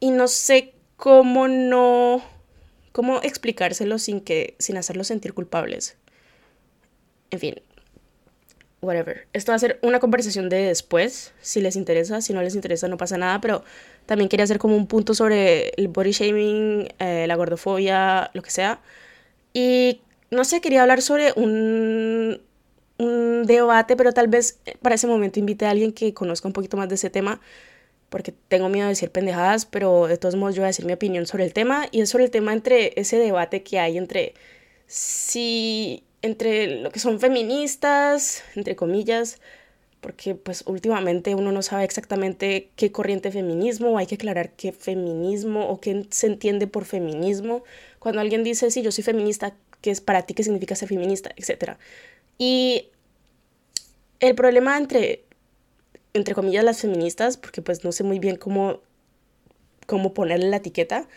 Y 0.01 0.11
no 0.11 0.29
sé 0.29 0.75
cómo 0.97 1.49
no. 1.49 2.23
cómo 2.93 3.21
explicárselo 3.23 3.99
sin 3.99 4.21
que. 4.21 4.57
sin 4.59 4.77
hacerlos 4.77 5.07
sentir 5.09 5.33
culpables. 5.35 5.97
En 7.31 7.41
fin. 7.41 7.55
Whatever. 8.81 9.27
Esto 9.33 9.53
va 9.53 9.57
a 9.57 9.59
ser 9.59 9.79
una 9.83 9.99
conversación 9.99 10.49
de 10.49 10.59
después, 10.59 11.33
si 11.41 11.61
les 11.61 11.75
interesa. 11.75 12.21
Si 12.21 12.33
no 12.33 12.43
les 12.43 12.55
interesa, 12.55 12.87
no 12.87 12.97
pasa 12.97 13.19
nada. 13.19 13.41
Pero 13.41 13.65
también 14.07 14.29
quería 14.29 14.45
hacer 14.45 14.59
como 14.59 14.77
un 14.77 14.87
punto 14.87 15.15
sobre 15.15 15.71
el 15.71 15.89
body 15.89 16.13
shaming, 16.13 16.89
eh, 16.99 17.27
la 17.27 17.35
gordofobia, 17.35 18.31
lo 18.35 18.43
que 18.43 18.51
sea. 18.51 18.81
Y 19.53 20.01
no 20.31 20.45
sé, 20.45 20.61
quería 20.61 20.83
hablar 20.83 21.03
sobre 21.03 21.33
un, 21.35 22.41
un 22.99 23.45
debate, 23.47 23.97
pero 23.97 24.13
tal 24.13 24.29
vez 24.29 24.61
para 24.83 24.95
ese 24.97 25.07
momento 25.07 25.41
invite 25.41 25.67
a 25.67 25.71
alguien 25.71 25.93
que 25.93 26.13
conozca 26.15 26.49
un 26.49 26.53
poquito 26.53 26.77
más 26.77 26.89
de 26.89 26.97
ese 26.97 27.11
tema, 27.11 27.41
porque 28.09 28.33
tengo 28.49 28.69
miedo 28.69 28.87
de 28.87 28.91
decir 28.91 29.11
pendejadas, 29.11 29.67
pero 29.67 30.07
de 30.07 30.19
todos 30.19 30.37
modos 30.37 30.55
yo 30.55 30.63
voy 30.63 30.67
a 30.67 30.69
decir 30.69 30.85
mi 30.85 30.93
opinión 30.93 31.27
sobre 31.27 31.45
el 31.45 31.53
tema, 31.53 31.87
y 31.91 32.01
es 32.01 32.11
sobre 32.11 32.25
el 32.25 32.31
tema 32.31 32.53
entre 32.53 32.93
ese 33.01 33.19
debate 33.19 33.63
que 33.63 33.79
hay 33.79 33.99
entre 33.99 34.35
si 34.87 36.05
entre 36.23 36.81
lo 36.81 36.91
que 36.91 36.99
son 36.99 37.21
feministas, 37.21 38.43
entre 38.55 38.77
comillas, 38.77 39.41
porque 40.01 40.35
pues 40.35 40.65
últimamente 40.67 41.35
uno 41.35 41.53
no 41.53 41.63
sabe 41.63 41.85
exactamente 41.85 42.71
qué 42.77 42.93
corriente 42.93 43.31
feminismo, 43.31 43.99
hay 43.99 44.07
que 44.07 44.15
aclarar 44.15 44.53
qué 44.53 44.73
feminismo 44.73 45.69
o 45.69 45.81
qué 45.81 46.07
se 46.11 46.29
entiende 46.29 46.67
por 46.67 46.85
feminismo. 46.85 47.65
Cuando 47.99 48.21
alguien 48.21 48.45
dice, 48.45 48.71
sí, 48.71 48.83
yo 48.83 48.93
soy 48.93 49.05
feminista, 49.05 49.55
qué 49.81 49.91
es 49.91 50.01
para 50.01 50.23
ti, 50.23 50.35
qué 50.35 50.45
significa 50.45 50.75
ser 50.77 50.89
feminista, 50.89 51.31
etc. 51.37 51.77
Y 52.39 52.89
el 54.21 54.35
problema 54.35 54.77
entre, 54.77 55.25
entre 56.15 56.35
comillas, 56.35 56.65
las 56.65 56.81
feministas, 56.81 57.37
porque 57.37 57.63
pues 57.63 57.85
no 57.85 57.93
sé 57.93 58.05
muy 58.05 58.19
bien 58.19 58.37
cómo, 58.37 58.81
cómo 59.87 60.15
ponerle 60.15 60.49
la 60.49 60.57
etiqueta, 60.57 61.09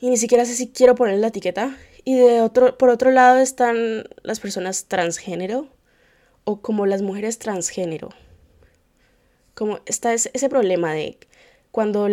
y 0.00 0.10
ni 0.10 0.16
siquiera 0.16 0.44
sé 0.44 0.54
si 0.54 0.68
quiero 0.68 0.94
ponerle 0.94 1.20
la 1.20 1.28
etiqueta, 1.28 1.76
y 2.04 2.16
de 2.16 2.40
otro, 2.40 2.76
por 2.78 2.90
otro 2.90 3.10
lado 3.10 3.38
están 3.38 4.04
las 4.22 4.40
personas 4.40 4.86
transgénero, 4.86 5.68
o 6.44 6.60
como 6.60 6.86
las 6.86 7.02
mujeres 7.02 7.38
transgénero. 7.38 8.10
Como 9.54 9.80
está 9.86 10.12
ese 10.12 10.48
problema 10.48 10.92
de 10.92 11.18
cuando 11.70 12.08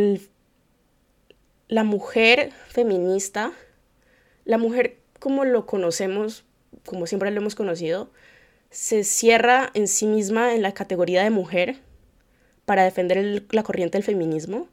la 1.68 1.84
mujer 1.84 2.52
feminista, 2.68 3.52
la 4.46 4.58
mujer 4.58 5.00
como 5.20 5.46
lo 5.46 5.66
conocemos, 5.66 6.46
como 6.86 7.08
siempre 7.08 7.32
lo 7.32 7.42
hemos 7.42 7.56
conocido, 7.56 8.12
se 8.70 9.04
cierra 9.04 9.70
en 9.74 9.88
sí 9.88 10.06
misma 10.06 10.56
en 10.56 10.62
la 10.62 10.74
categoría 10.74 11.24
de 11.24 11.30
mujer 11.30 11.80
para 12.66 12.84
defender 12.84 13.46
la 13.52 13.64
corriente 13.64 13.98
del 13.98 14.06
feminismo. 14.06 14.70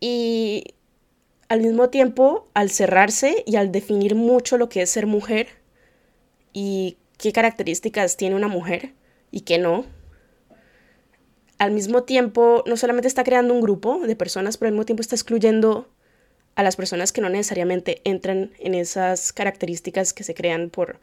Y 0.00 0.74
al 1.48 1.60
mismo 1.60 1.88
tiempo, 1.90 2.48
al 2.54 2.70
cerrarse 2.70 3.42
y 3.46 3.56
al 3.56 3.72
definir 3.72 4.14
mucho 4.14 4.58
lo 4.58 4.68
que 4.68 4.82
es 4.82 4.90
ser 4.90 5.06
mujer 5.06 5.48
y 6.52 6.98
qué 7.16 7.32
características 7.32 8.16
tiene 8.16 8.36
una 8.36 8.48
mujer 8.48 8.92
y 9.30 9.42
qué 9.42 9.58
no, 9.58 9.84
al 11.58 11.72
mismo 11.72 12.04
tiempo 12.04 12.62
no 12.66 12.76
solamente 12.76 13.08
está 13.08 13.24
creando 13.24 13.52
un 13.52 13.60
grupo 13.60 14.00
de 14.06 14.16
personas, 14.16 14.56
pero 14.56 14.68
al 14.68 14.74
mismo 14.74 14.86
tiempo 14.86 15.00
está 15.00 15.16
excluyendo 15.16 15.88
a 16.54 16.62
las 16.62 16.76
personas 16.76 17.12
que 17.12 17.20
no 17.20 17.28
necesariamente 17.28 18.00
entran 18.04 18.52
en 18.58 18.74
esas 18.74 19.32
características 19.32 20.12
que 20.12 20.24
se 20.24 20.34
crean 20.34 20.70
por, 20.70 21.00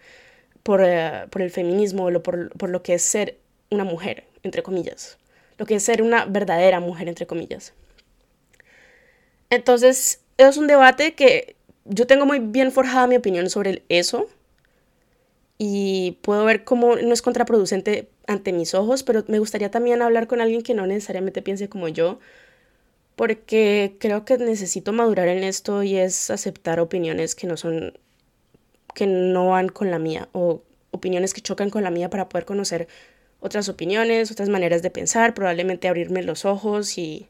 por, 0.64 0.82
eh, 0.84 1.28
el 1.34 1.52
feminismo 1.52 2.08
o 2.08 2.24
por, 2.24 2.50
por 2.58 2.70
lo 2.70 2.84
que 2.84 2.94
es 2.94 3.02
ser 3.02 3.38
una 3.70 3.84
mujer, 3.84 4.26
entre 4.44 4.64
comillas, 4.64 5.18
lo 5.58 5.66
que 5.66 5.76
es 5.76 5.84
ser 5.84 6.02
una 6.02 6.26
verdadera 6.26 6.80
mujer, 6.80 7.08
entre 7.08 7.28
comillas. 7.28 7.74
Entonces, 9.50 10.22
es 10.38 10.58
un 10.58 10.68
debate 10.68 11.14
que 11.14 11.56
yo 11.86 12.08
tengo 12.08 12.26
muy 12.26 12.40
bien 12.40 12.72
forjada 12.72 13.08
mi 13.08 13.16
opinión 13.16 13.50
sobre 13.50 13.84
eso 13.90 14.28
y 15.58 16.18
puedo 16.22 16.46
ver 16.46 16.64
cómo 16.64 16.96
no 16.96 17.14
es 17.14 17.22
contraproducente 17.22 18.10
ante 18.28 18.52
mis 18.54 18.74
ojos, 18.74 19.04
pero 19.04 19.24
me 19.28 19.40
gustaría 19.40 19.72
también 19.72 20.02
hablar 20.02 20.28
con 20.28 20.42
alguien 20.42 20.62
que 20.62 20.74
no 20.74 20.88
necesariamente 20.88 21.42
piense 21.42 21.70
como 21.70 21.88
yo, 21.88 22.20
porque 23.16 23.96
creo 24.00 24.26
que 24.26 24.38
necesito 24.38 24.92
madurar 24.94 25.28
en 25.30 25.44
esto 25.44 25.84
y 25.84 25.98
es 25.98 26.30
aceptar 26.30 26.80
opiniones 26.80 27.36
que 27.36 27.48
no 27.48 27.56
son, 27.56 27.98
que 28.94 29.08
no 29.08 29.50
van 29.50 29.70
con 29.70 29.92
la 29.92 30.00
mía 30.00 30.28
o 30.34 30.62
opiniones 30.92 31.34
que 31.34 31.42
chocan 31.42 31.70
con 31.70 31.84
la 31.84 31.92
mía 31.92 32.10
para 32.10 32.28
poder 32.28 32.46
conocer 32.46 32.88
otras 33.40 33.70
opiniones, 33.70 34.32
otras 34.32 34.50
maneras 34.50 34.82
de 34.82 34.90
pensar, 34.90 35.34
probablemente 35.34 35.88
abrirme 35.88 36.24
los 36.24 36.46
ojos 36.46 36.98
y 36.98 37.28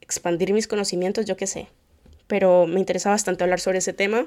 expandir 0.00 0.52
mis 0.52 0.66
conocimientos, 0.66 1.26
yo 1.26 1.36
qué 1.36 1.46
sé. 1.46 1.68
Pero 2.34 2.66
me 2.66 2.80
interesa 2.80 3.10
bastante 3.10 3.44
hablar 3.44 3.60
sobre 3.60 3.78
ese 3.78 3.92
tema. 3.92 4.26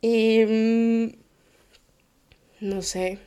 Y... 0.00 0.44
Mm, 0.44 1.12
no 2.62 2.82
sé. 2.82 3.20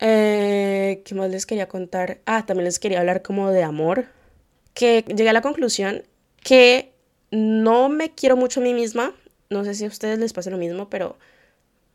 Eh, 0.00 1.02
¿Qué 1.04 1.14
más 1.14 1.30
les 1.30 1.46
quería 1.46 1.68
contar? 1.68 2.18
Ah, 2.26 2.44
también 2.44 2.64
les 2.64 2.80
quería 2.80 2.98
hablar 2.98 3.22
como 3.22 3.52
de 3.52 3.62
amor 3.62 4.06
que 4.74 5.04
llegué 5.06 5.28
a 5.28 5.32
la 5.32 5.42
conclusión 5.42 6.02
que 6.42 6.92
no 7.30 7.88
me 7.88 8.12
quiero 8.12 8.36
mucho 8.36 8.58
a 8.58 8.64
mí 8.64 8.74
misma. 8.74 9.14
No 9.48 9.64
sé 9.64 9.76
si 9.76 9.84
a 9.84 9.88
ustedes 9.88 10.18
les 10.18 10.32
pasa 10.32 10.50
lo 10.50 10.58
mismo, 10.58 10.90
pero 10.90 11.16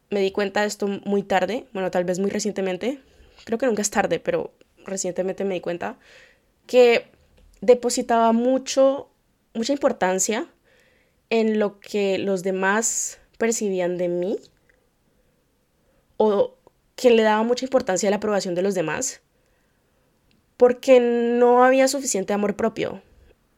me 0.09 0.21
di 0.21 0.31
cuenta 0.31 0.61
de 0.61 0.67
esto 0.67 0.87
muy 0.87 1.23
tarde, 1.23 1.65
bueno, 1.73 1.91
tal 1.91 2.05
vez 2.05 2.17
muy 2.17 2.29
recientemente. 2.29 3.01
Creo 3.43 3.57
que 3.57 3.65
nunca 3.65 3.81
es 3.81 3.89
tarde, 3.89 4.21
pero 4.21 4.53
recientemente 4.85 5.43
me 5.43 5.55
di 5.55 5.59
cuenta 5.59 5.97
que 6.65 7.07
depositaba 7.59 8.31
mucho, 8.31 9.10
mucha 9.53 9.73
importancia 9.73 10.47
en 11.29 11.59
lo 11.59 11.79
que 11.79 12.17
los 12.17 12.43
demás 12.43 13.19
percibían 13.37 13.97
de 13.97 14.07
mí 14.07 14.37
o 16.17 16.55
que 16.95 17.09
le 17.09 17.23
daba 17.23 17.43
mucha 17.43 17.65
importancia 17.65 18.09
a 18.09 18.11
la 18.11 18.17
aprobación 18.17 18.53
de 18.53 18.61
los 18.61 18.75
demás 18.75 19.21
porque 20.61 20.99
no 20.99 21.63
había 21.63 21.87
suficiente 21.87 22.33
amor 22.33 22.55
propio, 22.55 23.01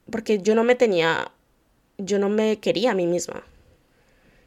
porque 0.10 0.40
yo 0.42 0.56
no 0.56 0.64
me 0.64 0.76
tenía, 0.76 1.34
yo 1.98 2.18
no 2.18 2.30
me 2.30 2.60
quería 2.60 2.92
a 2.92 2.94
mí 2.94 3.08
misma. 3.08 3.44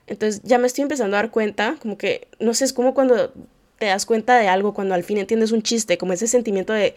Entonces 0.06 0.40
ya 0.42 0.56
me 0.56 0.66
estoy 0.66 0.80
empezando 0.80 1.18
a 1.18 1.20
dar 1.20 1.30
cuenta, 1.30 1.76
como 1.82 1.98
que, 1.98 2.28
no 2.40 2.54
sé, 2.54 2.64
es 2.64 2.72
como 2.72 2.94
cuando 2.94 3.30
te 3.78 3.84
das 3.84 4.06
cuenta 4.06 4.38
de 4.38 4.48
algo, 4.48 4.72
cuando 4.72 4.94
al 4.94 5.04
fin 5.04 5.18
entiendes 5.18 5.52
un 5.52 5.60
chiste, 5.60 5.98
como 5.98 6.14
ese 6.14 6.28
sentimiento 6.28 6.72
de, 6.72 6.94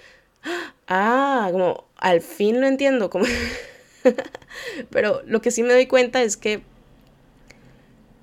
ah, 0.88 1.50
como 1.52 1.84
al 1.98 2.22
fin 2.22 2.62
lo 2.62 2.68
entiendo, 2.68 3.10
como... 3.10 3.26
Pero 4.90 5.22
lo 5.26 5.42
que 5.42 5.52
sí 5.52 5.64
me 5.64 5.74
doy 5.74 5.88
cuenta 5.88 6.22
es 6.22 6.38
que, 6.38 6.62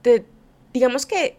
te, 0.02 0.24
digamos 0.72 1.06
que 1.06 1.36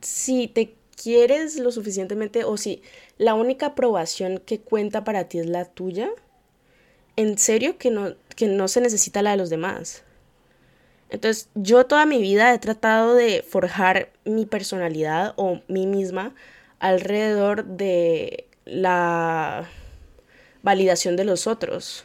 si 0.00 0.48
te 0.48 0.74
quieres 1.00 1.58
lo 1.58 1.72
suficientemente 1.72 2.44
o 2.44 2.56
si 2.56 2.82
la 3.18 3.34
única 3.34 3.66
aprobación 3.66 4.38
que 4.38 4.60
cuenta 4.60 5.04
para 5.04 5.24
ti 5.24 5.38
es 5.38 5.46
la 5.46 5.64
tuya, 5.64 6.10
en 7.16 7.38
serio 7.38 7.78
que 7.78 7.90
no, 7.90 8.14
que 8.36 8.46
no 8.46 8.68
se 8.68 8.80
necesita 8.80 9.22
la 9.22 9.32
de 9.32 9.36
los 9.36 9.50
demás. 9.50 10.04
Entonces, 11.10 11.48
yo 11.54 11.86
toda 11.86 12.06
mi 12.06 12.20
vida 12.20 12.54
he 12.54 12.58
tratado 12.58 13.14
de 13.14 13.42
forjar 13.42 14.10
mi 14.24 14.46
personalidad 14.46 15.34
o 15.36 15.60
mí 15.66 15.86
misma 15.86 16.34
alrededor 16.78 17.64
de 17.64 18.46
la 18.64 19.68
validación 20.62 21.16
de 21.16 21.24
los 21.24 21.46
otros. 21.46 22.04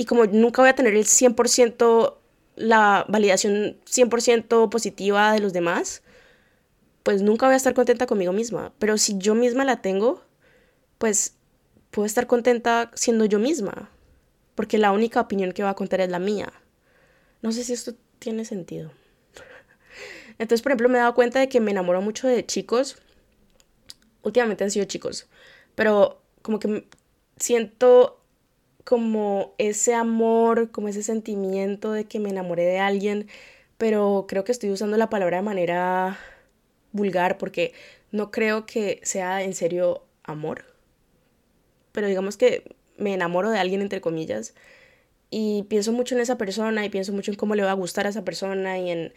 Y 0.00 0.06
como 0.06 0.24
nunca 0.24 0.62
voy 0.62 0.70
a 0.70 0.74
tener 0.74 0.94
el 0.94 1.04
100%, 1.04 2.16
la 2.56 3.04
validación 3.10 3.76
100% 3.84 4.70
positiva 4.70 5.30
de 5.30 5.40
los 5.40 5.52
demás, 5.52 6.00
pues 7.02 7.20
nunca 7.20 7.44
voy 7.44 7.52
a 7.52 7.58
estar 7.58 7.74
contenta 7.74 8.06
conmigo 8.06 8.32
misma. 8.32 8.72
Pero 8.78 8.96
si 8.96 9.18
yo 9.18 9.34
misma 9.34 9.66
la 9.66 9.82
tengo, 9.82 10.24
pues 10.96 11.34
puedo 11.90 12.06
estar 12.06 12.26
contenta 12.26 12.90
siendo 12.94 13.26
yo 13.26 13.38
misma. 13.38 13.90
Porque 14.54 14.78
la 14.78 14.90
única 14.90 15.20
opinión 15.20 15.52
que 15.52 15.64
va 15.64 15.68
a 15.68 15.74
contar 15.74 16.00
es 16.00 16.08
la 16.08 16.18
mía. 16.18 16.50
No 17.42 17.52
sé 17.52 17.62
si 17.62 17.74
esto 17.74 17.92
tiene 18.18 18.46
sentido. 18.46 18.92
Entonces, 20.38 20.62
por 20.62 20.72
ejemplo, 20.72 20.88
me 20.88 20.96
he 20.96 21.02
dado 21.02 21.14
cuenta 21.14 21.40
de 21.40 21.50
que 21.50 21.60
me 21.60 21.72
enamoro 21.72 22.00
mucho 22.00 22.26
de 22.26 22.46
chicos. 22.46 22.96
Últimamente 24.22 24.64
han 24.64 24.70
sido 24.70 24.86
chicos. 24.86 25.26
Pero 25.74 26.22
como 26.40 26.58
que 26.58 26.88
siento 27.36 28.19
como 28.84 29.54
ese 29.58 29.94
amor, 29.94 30.70
como 30.70 30.88
ese 30.88 31.02
sentimiento 31.02 31.92
de 31.92 32.04
que 32.04 32.20
me 32.20 32.30
enamoré 32.30 32.64
de 32.64 32.78
alguien. 32.78 33.28
Pero 33.78 34.26
creo 34.28 34.44
que 34.44 34.52
estoy 34.52 34.70
usando 34.70 34.96
la 34.96 35.10
palabra 35.10 35.38
de 35.38 35.42
manera 35.42 36.18
vulgar 36.92 37.38
porque 37.38 37.72
no 38.12 38.30
creo 38.30 38.66
que 38.66 39.00
sea 39.02 39.42
en 39.42 39.54
serio 39.54 40.02
amor. 40.24 40.64
Pero 41.92 42.06
digamos 42.06 42.36
que 42.36 42.76
me 42.98 43.14
enamoro 43.14 43.50
de 43.50 43.58
alguien 43.58 43.80
entre 43.80 44.00
comillas 44.00 44.54
y 45.30 45.64
pienso 45.64 45.92
mucho 45.92 46.14
en 46.14 46.20
esa 46.20 46.36
persona 46.38 46.84
y 46.84 46.90
pienso 46.90 47.12
mucho 47.12 47.30
en 47.30 47.36
cómo 47.36 47.54
le 47.54 47.62
va 47.62 47.70
a 47.70 47.74
gustar 47.74 48.06
a 48.06 48.10
esa 48.10 48.24
persona 48.24 48.78
y 48.78 48.90
en 48.90 49.12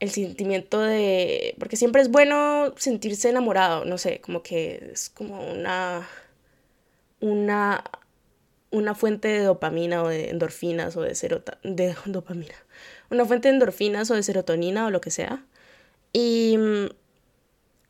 el 0.00 0.10
sentimiento 0.10 0.80
de... 0.80 1.54
porque 1.58 1.76
siempre 1.76 2.02
es 2.02 2.10
bueno 2.10 2.74
sentirse 2.76 3.28
enamorado, 3.30 3.84
no 3.84 3.98
sé, 3.98 4.20
como 4.20 4.42
que 4.42 4.90
es 4.92 5.10
como 5.10 5.40
una... 5.52 6.08
una 7.20 7.84
una 8.72 8.94
fuente 8.94 9.28
de 9.28 9.40
dopamina 9.40 10.02
o 10.02 10.08
de 10.08 10.30
endorfinas 10.30 10.96
o 10.96 11.02
de 11.02 11.14
serota 11.14 11.58
de 11.62 11.94
dopamina, 12.06 12.54
una 13.10 13.24
fuente 13.24 13.48
de 13.48 13.54
endorfinas 13.54 14.10
o 14.10 14.14
de 14.14 14.22
serotonina 14.22 14.86
o 14.86 14.90
lo 14.90 15.00
que 15.00 15.10
sea. 15.10 15.44
Y 16.12 16.56
mm, 16.58 16.86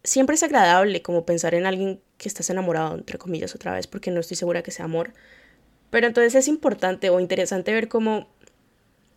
siempre 0.04 0.34
es 0.34 0.42
agradable 0.42 1.02
como 1.02 1.24
pensar 1.24 1.54
en 1.54 1.66
alguien 1.66 2.00
que 2.18 2.28
estás 2.28 2.50
enamorado, 2.50 2.94
entre 2.94 3.18
comillas, 3.18 3.54
otra 3.54 3.72
vez, 3.72 3.86
porque 3.86 4.10
no 4.10 4.20
estoy 4.20 4.36
segura 4.36 4.62
que 4.62 4.70
sea 4.70 4.84
amor. 4.84 5.12
Pero 5.90 6.06
entonces 6.06 6.34
es 6.34 6.48
importante 6.48 7.10
o 7.10 7.20
interesante 7.20 7.72
ver 7.72 7.88
cómo 7.88 8.28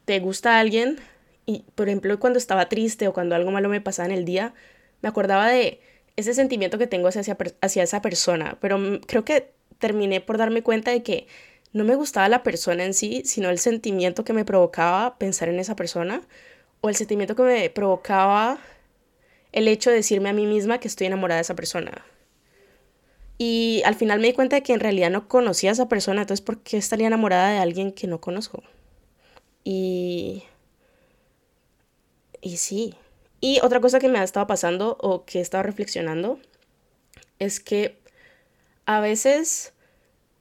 te 0.05 0.19
gusta 0.19 0.59
alguien 0.59 0.99
y, 1.45 1.65
por 1.75 1.87
ejemplo, 1.87 2.19
cuando 2.19 2.37
estaba 2.39 2.69
triste 2.69 3.07
o 3.07 3.13
cuando 3.13 3.35
algo 3.35 3.51
malo 3.51 3.69
me 3.69 3.81
pasaba 3.81 4.07
en 4.07 4.13
el 4.13 4.25
día, 4.25 4.53
me 5.01 5.09
acordaba 5.09 5.47
de 5.47 5.79
ese 6.15 6.33
sentimiento 6.33 6.77
que 6.77 6.87
tengo 6.87 7.07
hacia, 7.07 7.37
hacia 7.61 7.83
esa 7.83 8.01
persona, 8.01 8.57
pero 8.61 8.79
creo 9.07 9.25
que 9.25 9.51
terminé 9.79 10.21
por 10.21 10.37
darme 10.37 10.63
cuenta 10.63 10.91
de 10.91 11.03
que 11.03 11.27
no 11.75 11.83
me 11.83 11.95
gustaba 11.95 12.29
la 12.29 12.41
persona 12.41 12.85
en 12.85 12.93
sí, 12.93 13.23
sino 13.25 13.49
el 13.49 13.59
sentimiento 13.59 14.23
que 14.23 14.31
me 14.31 14.45
provocaba 14.45 15.17
pensar 15.17 15.49
en 15.49 15.59
esa 15.59 15.75
persona 15.75 16.21
o 16.79 16.87
el 16.87 16.95
sentimiento 16.95 17.35
que 17.35 17.43
me 17.43 17.69
provocaba 17.69 18.59
el 19.51 19.67
hecho 19.67 19.89
de 19.89 19.97
decirme 19.97 20.29
a 20.29 20.33
mí 20.33 20.45
misma 20.45 20.79
que 20.79 20.87
estoy 20.87 21.07
enamorada 21.07 21.39
de 21.39 21.41
esa 21.41 21.55
persona. 21.55 22.05
Y 23.37 23.81
al 23.83 23.95
final 23.95 24.21
me 24.21 24.27
di 24.27 24.33
cuenta 24.33 24.55
de 24.55 24.63
que 24.63 24.71
en 24.71 24.79
realidad 24.79 25.09
no 25.11 25.27
conocía 25.27 25.71
a 25.71 25.73
esa 25.73 25.89
persona, 25.89 26.21
entonces 26.21 26.45
¿por 26.45 26.61
qué 26.61 26.77
estaría 26.77 27.07
enamorada 27.07 27.49
de 27.51 27.57
alguien 27.59 27.91
que 27.91 28.07
no 28.07 28.21
conozco? 28.21 28.63
Y... 29.65 30.43
Y 32.39 32.55
sí. 32.55 32.95
Y 33.41 33.59
otra 33.63 33.81
cosa 33.81 33.99
que 33.99 34.07
me 34.07 34.19
ha 34.19 34.23
estado 34.23 34.47
pasando 34.47 34.95
o 35.01 35.25
que 35.25 35.39
he 35.39 35.41
estado 35.41 35.63
reflexionando 35.63 36.39
es 37.37 37.59
que 37.59 37.99
a 38.85 39.01
veces 39.01 39.73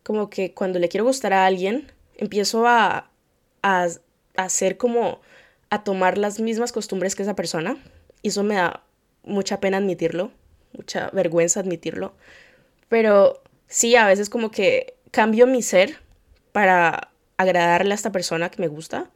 como 0.05 0.31
que 0.31 0.55
cuando 0.55 0.79
le 0.79 0.88
quiero 0.88 1.05
gustar 1.05 1.33
a 1.33 1.47
alguien, 1.47 1.90
empiezo 2.17 2.69
a, 2.69 3.11
a, 3.62 3.88
hacer 4.37 4.77
como 4.77 5.21
a 5.71 5.83
tomar 5.83 6.19
las 6.19 6.38
mismas 6.38 6.71
costumbres 6.71 7.17
que 7.17 7.23
esa 7.23 7.35
persona. 7.35 7.77
Y 8.23 8.29
eso 8.29 8.45
me 8.45 8.55
da 8.55 8.85
mucha 9.25 9.59
pena 9.59 9.79
admitirlo, 9.79 10.31
mucha 10.73 11.11
vergüenza 11.11 11.61
admitirlo, 11.61 12.14
pero 12.88 13.43
sí, 13.67 13.97
a 13.97 14.07
veces 14.07 14.31
como 14.31 14.51
que 14.51 14.95
cambio 15.11 15.47
mi 15.47 15.62
ser 15.62 15.99
para 16.53 17.11
agradarle 17.37 17.93
a 17.93 17.95
esta 17.95 18.12
persona 18.12 18.51
que 18.51 18.61
me 18.61 18.69
gusta, 18.69 19.11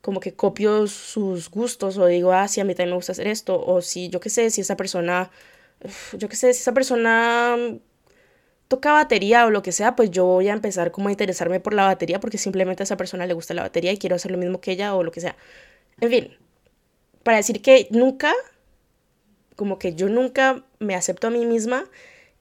como 0.00 0.20
que 0.20 0.34
copio 0.34 0.86
sus 0.86 1.50
gustos 1.50 1.98
o 1.98 2.06
digo, 2.06 2.32
ah, 2.32 2.46
sí, 2.48 2.60
a 2.60 2.64
mí 2.64 2.74
también 2.74 2.90
me 2.90 2.96
gusta 2.96 3.12
hacer 3.12 3.26
esto, 3.26 3.62
o 3.64 3.82
si, 3.82 4.08
yo 4.10 4.20
qué 4.20 4.30
sé, 4.30 4.50
si 4.50 4.60
esa 4.60 4.76
persona, 4.76 5.30
yo 6.16 6.28
qué 6.28 6.36
sé, 6.36 6.52
si 6.54 6.60
esa 6.60 6.72
persona 6.72 7.56
toca 8.74 8.92
batería 8.92 9.46
o 9.46 9.50
lo 9.50 9.62
que 9.62 9.70
sea, 9.70 9.94
pues 9.94 10.10
yo 10.10 10.24
voy 10.24 10.48
a 10.48 10.52
empezar 10.52 10.90
como 10.90 11.08
a 11.08 11.12
interesarme 11.12 11.60
por 11.60 11.74
la 11.74 11.84
batería 11.84 12.18
porque 12.18 12.38
simplemente 12.38 12.82
a 12.82 12.84
esa 12.84 12.96
persona 12.96 13.24
le 13.24 13.32
gusta 13.32 13.54
la 13.54 13.62
batería 13.62 13.92
y 13.92 13.98
quiero 13.98 14.16
hacer 14.16 14.32
lo 14.32 14.38
mismo 14.38 14.60
que 14.60 14.72
ella 14.72 14.96
o 14.96 15.04
lo 15.04 15.12
que 15.12 15.20
sea. 15.20 15.36
En 16.00 16.10
fin, 16.10 16.36
para 17.22 17.36
decir 17.36 17.62
que 17.62 17.86
nunca 17.90 18.32
como 19.54 19.78
que 19.78 19.94
yo 19.94 20.08
nunca 20.08 20.64
me 20.80 20.96
acepto 20.96 21.28
a 21.28 21.30
mí 21.30 21.46
misma 21.46 21.84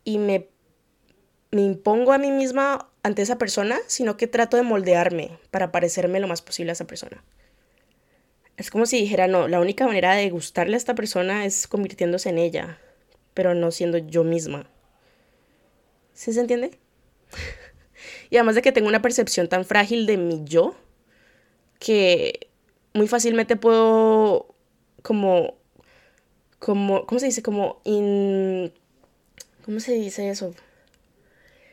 y 0.03 0.17
me, 0.17 0.47
me 1.51 1.61
impongo 1.61 2.13
a 2.13 2.17
mí 2.17 2.31
misma 2.31 2.89
ante 3.03 3.21
esa 3.21 3.37
persona, 3.37 3.77
sino 3.85 4.17
que 4.17 4.25
trato 4.25 4.57
de 4.57 4.63
moldearme 4.63 5.37
para 5.51 5.71
parecerme 5.71 6.19
lo 6.19 6.27
más 6.27 6.41
posible 6.41 6.71
a 6.71 6.73
esa 6.73 6.87
persona. 6.87 7.23
Es 8.57 8.71
como 8.71 8.87
si 8.87 8.99
dijera, 8.99 9.27
no, 9.27 9.47
la 9.47 9.59
única 9.59 9.85
manera 9.85 10.15
de 10.15 10.31
gustarle 10.31 10.73
a 10.73 10.77
esta 10.77 10.95
persona 10.95 11.45
es 11.45 11.67
convirtiéndose 11.67 12.29
en 12.29 12.39
ella, 12.39 12.79
pero 13.35 13.53
no 13.53 13.69
siendo 13.69 13.99
yo 13.99 14.23
misma. 14.23 14.67
¿Sí 16.13 16.33
se 16.33 16.41
entiende? 16.41 16.77
y 18.29 18.37
además 18.37 18.55
de 18.55 18.61
que 18.61 18.71
tengo 18.71 18.87
una 18.87 19.01
percepción 19.01 19.47
tan 19.49 19.65
frágil 19.65 20.05
de 20.05 20.17
mi 20.17 20.43
yo, 20.45 20.75
que 21.79 22.49
muy 22.93 23.07
fácilmente 23.07 23.55
puedo 23.55 24.55
como 25.01 25.57
como, 26.63 27.05
¿cómo 27.05 27.19
se 27.19 27.25
dice? 27.25 27.43
Como 27.43 27.81
in... 27.83 28.71
¿Cómo 29.65 29.81
se 29.81 29.93
dice 29.93 30.29
eso? 30.29 30.55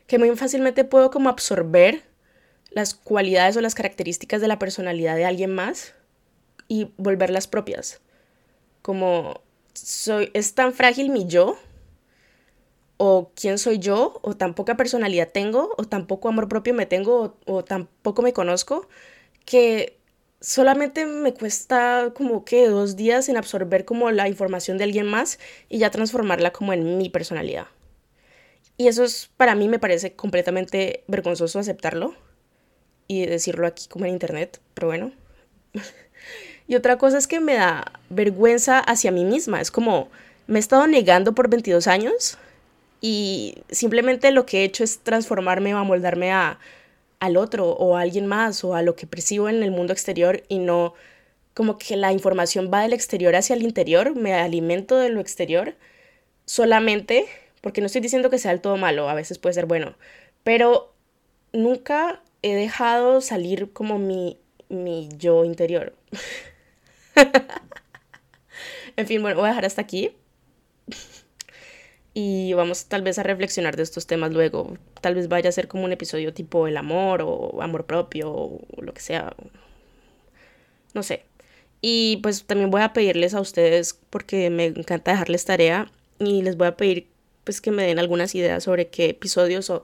Que 0.09 0.18
muy 0.18 0.35
fácilmente 0.37 0.85
puedo 0.85 1.12
como 1.12 1.29
absorber 1.29 2.03
las 2.70 2.94
cualidades 2.94 3.57
o 3.57 3.61
las 3.61 3.76
características 3.76 4.40
de 4.40 4.48
la 4.48 4.59
personalidad 4.59 5.14
de 5.14 5.24
alguien 5.24 5.55
más 5.55 5.94
y 6.66 6.90
volverlas 6.96 7.46
propias. 7.46 8.00
Como 8.83 9.40
soy, 9.74 10.31
es 10.35 10.55
tan 10.55 10.72
frágil 10.72 11.11
mi 11.11 11.26
yo, 11.29 11.57
o 13.03 13.33
quién 13.35 13.57
soy 13.57 13.79
yo, 13.79 14.21
o 14.21 14.37
tan 14.37 14.53
poca 14.53 14.77
personalidad 14.77 15.31
tengo, 15.33 15.75
o 15.79 15.85
tan 15.85 16.07
poco 16.07 16.29
amor 16.29 16.49
propio 16.49 16.75
me 16.75 16.85
tengo, 16.85 17.39
o, 17.47 17.55
o 17.55 17.65
tan 17.65 17.89
poco 18.03 18.21
me 18.21 18.35
conozco, 18.35 18.89
que 19.47 19.97
solamente 20.43 21.07
me 21.07 21.33
cuesta 21.33 22.13
como 22.15 22.45
que 22.45 22.69
dos 22.69 22.97
días 22.97 23.31
en 23.31 23.39
absorber 23.39 23.87
como 23.87 24.11
la 24.11 24.29
información 24.29 24.77
de 24.77 24.85
alguien 24.85 25.07
más 25.07 25.39
y 25.71 25.79
ya 25.79 25.91
transformarla 25.91 26.53
como 26.53 26.75
en 26.75 26.99
mi 26.99 27.09
personalidad. 27.09 27.69
Y 28.77 28.89
eso 28.89 29.03
es, 29.03 29.31
para 29.39 29.55
mí 29.55 29.67
me 29.67 29.79
parece 29.79 30.13
completamente 30.13 31.03
vergonzoso 31.07 31.59
aceptarlo 31.59 32.15
y 33.09 33.25
decirlo 33.25 33.67
aquí 33.67 33.89
como 33.89 34.05
en 34.05 34.13
internet, 34.13 34.61
pero 34.75 34.89
bueno. 34.89 35.13
y 36.69 36.75
otra 36.75 36.99
cosa 36.99 37.17
es 37.17 37.27
que 37.27 37.41
me 37.41 37.55
da 37.55 37.93
vergüenza 38.11 38.79
hacia 38.79 39.11
mí 39.11 39.25
misma, 39.25 39.63
es 39.63 39.71
como 39.71 40.11
me 40.47 40.59
he 40.59 40.61
estado 40.61 40.87
negando 40.87 41.35
por 41.35 41.49
22 41.49 41.87
años 41.87 42.37
y 43.01 43.57
simplemente 43.71 44.31
lo 44.31 44.47
que 44.47 44.61
he 44.61 44.65
hecho 44.65 44.85
es 44.85 44.99
transformarme 44.99 45.75
o 45.75 45.79
amoldarme 45.79 46.33
a 46.33 46.59
al 47.21 47.37
otro 47.37 47.69
o 47.69 47.97
a 47.97 48.01
alguien 48.01 48.27
más 48.27 48.65
o 48.65 48.75
a 48.75 48.83
lo 48.83 48.97
que 48.97 49.07
percibo 49.07 49.49
en 49.49 49.63
el 49.63 49.71
mundo 49.71 49.93
exterior 49.93 50.43
y 50.49 50.59
no 50.59 50.95
como 51.55 51.79
que 51.79 51.97
la 51.97 52.13
información 52.13 52.71
va 52.73 52.83
del 52.83 52.95
exterior 52.95 53.37
hacia 53.37 53.55
el 53.55 53.63
interior, 53.63 54.17
me 54.17 54.33
alimento 54.35 54.97
de 54.97 55.11
lo 55.11 55.21
exterior 55.21 55.75
solamente, 56.47 57.27
porque 57.61 57.81
no 57.81 57.87
estoy 57.87 58.01
diciendo 58.01 58.31
que 58.31 58.39
sea 58.39 58.53
del 58.53 58.61
todo 58.61 58.77
malo, 58.77 59.09
a 59.09 59.15
veces 59.15 59.39
puede 59.39 59.55
ser 59.55 59.67
bueno, 59.67 59.95
pero 60.43 60.95
nunca 61.53 62.23
he 62.43 62.55
dejado 62.55 63.21
salir 63.21 63.73
como 63.73 63.99
mi, 63.99 64.39
mi 64.69 65.09
yo 65.19 65.45
interior. 65.45 65.95
en 68.97 69.07
fin, 69.07 69.21
bueno, 69.21 69.37
voy 69.37 69.47
a 69.47 69.49
dejar 69.49 69.67
hasta 69.67 69.83
aquí. 69.83 70.13
Y 72.22 72.52
vamos 72.52 72.85
tal 72.85 73.00
vez 73.00 73.18
a 73.18 73.22
reflexionar 73.22 73.76
de 73.76 73.83
estos 73.83 74.06
temas 74.06 74.30
luego. 74.30 74.76
Tal 75.00 75.14
vez 75.14 75.28
vaya 75.28 75.48
a 75.48 75.52
ser 75.52 75.68
como 75.68 75.85
un 75.85 75.92
episodio 75.92 76.35
tipo 76.35 76.66
el 76.66 76.76
amor 76.76 77.22
o 77.22 77.62
amor 77.62 77.87
propio 77.87 78.30
o 78.30 78.61
lo 78.83 78.92
que 78.92 79.00
sea. 79.00 79.35
No 80.92 81.02
sé. 81.02 81.24
Y 81.80 82.18
pues 82.18 82.44
también 82.44 82.70
voy 82.70 82.83
a 82.83 82.92
pedirles 82.92 83.33
a 83.33 83.40
ustedes, 83.40 83.98
porque 84.11 84.50
me 84.50 84.66
encanta 84.66 85.12
dejarles 85.12 85.46
tarea, 85.46 85.90
y 86.18 86.42
les 86.42 86.59
voy 86.59 86.66
a 86.66 86.76
pedir 86.76 87.06
pues 87.44 87.62
que 87.62 87.70
me 87.70 87.85
den 87.85 87.98
algunas 87.98 88.35
ideas 88.35 88.64
sobre 88.64 88.88
qué 88.88 89.06
episodios 89.06 89.70
o 89.70 89.83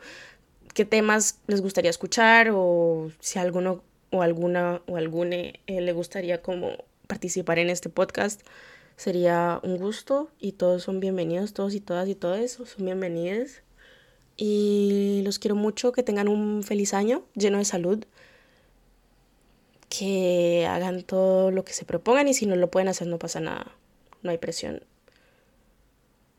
qué 0.75 0.85
temas 0.85 1.39
les 1.47 1.63
gustaría 1.63 1.89
escuchar 1.89 2.51
o 2.53 3.13
si 3.19 3.39
alguno 3.39 3.83
o 4.11 4.21
alguna 4.21 4.83
o 4.87 4.99
algune 4.99 5.61
eh, 5.67 5.81
le 5.81 5.93
gustaría 5.93 6.43
como 6.43 6.85
participar 7.07 7.59
en 7.59 7.71
este 7.71 7.89
podcast. 7.89 8.43
Sería 8.97 9.61
un 9.63 9.77
gusto 9.77 10.31
y 10.41 10.53
todos 10.53 10.83
son 10.83 11.01
bienvenidos, 11.01 11.53
todos 11.53 11.75
y 11.75 11.81
todas 11.81 12.09
y 12.09 12.15
todos 12.15 12.53
son 12.53 12.85
bienvenidos. 12.85 13.63
Y 14.39 15.21
los 15.25 15.39
quiero 15.39 15.55
mucho, 15.55 15.93
que 15.93 16.03
tengan 16.03 16.29
un 16.29 16.63
feliz 16.63 16.95
año 16.95 17.25
lleno 17.35 17.59
de 17.59 17.67
salud, 17.67 18.05
que 19.91 20.67
hagan 20.69 21.03
todo 21.03 21.51
lo 21.51 21.65
que 21.65 21.75
se 21.75 21.85
propongan 21.85 22.29
y 22.29 22.35
si 22.35 22.47
no 22.47 22.57
lo 22.57 22.71
pueden 22.71 22.89
hacer 22.89 23.07
no 23.07 23.19
pasa 23.19 23.39
nada, 23.41 23.73
no 24.23 24.31
hay 24.31 24.39
presión. 24.39 24.83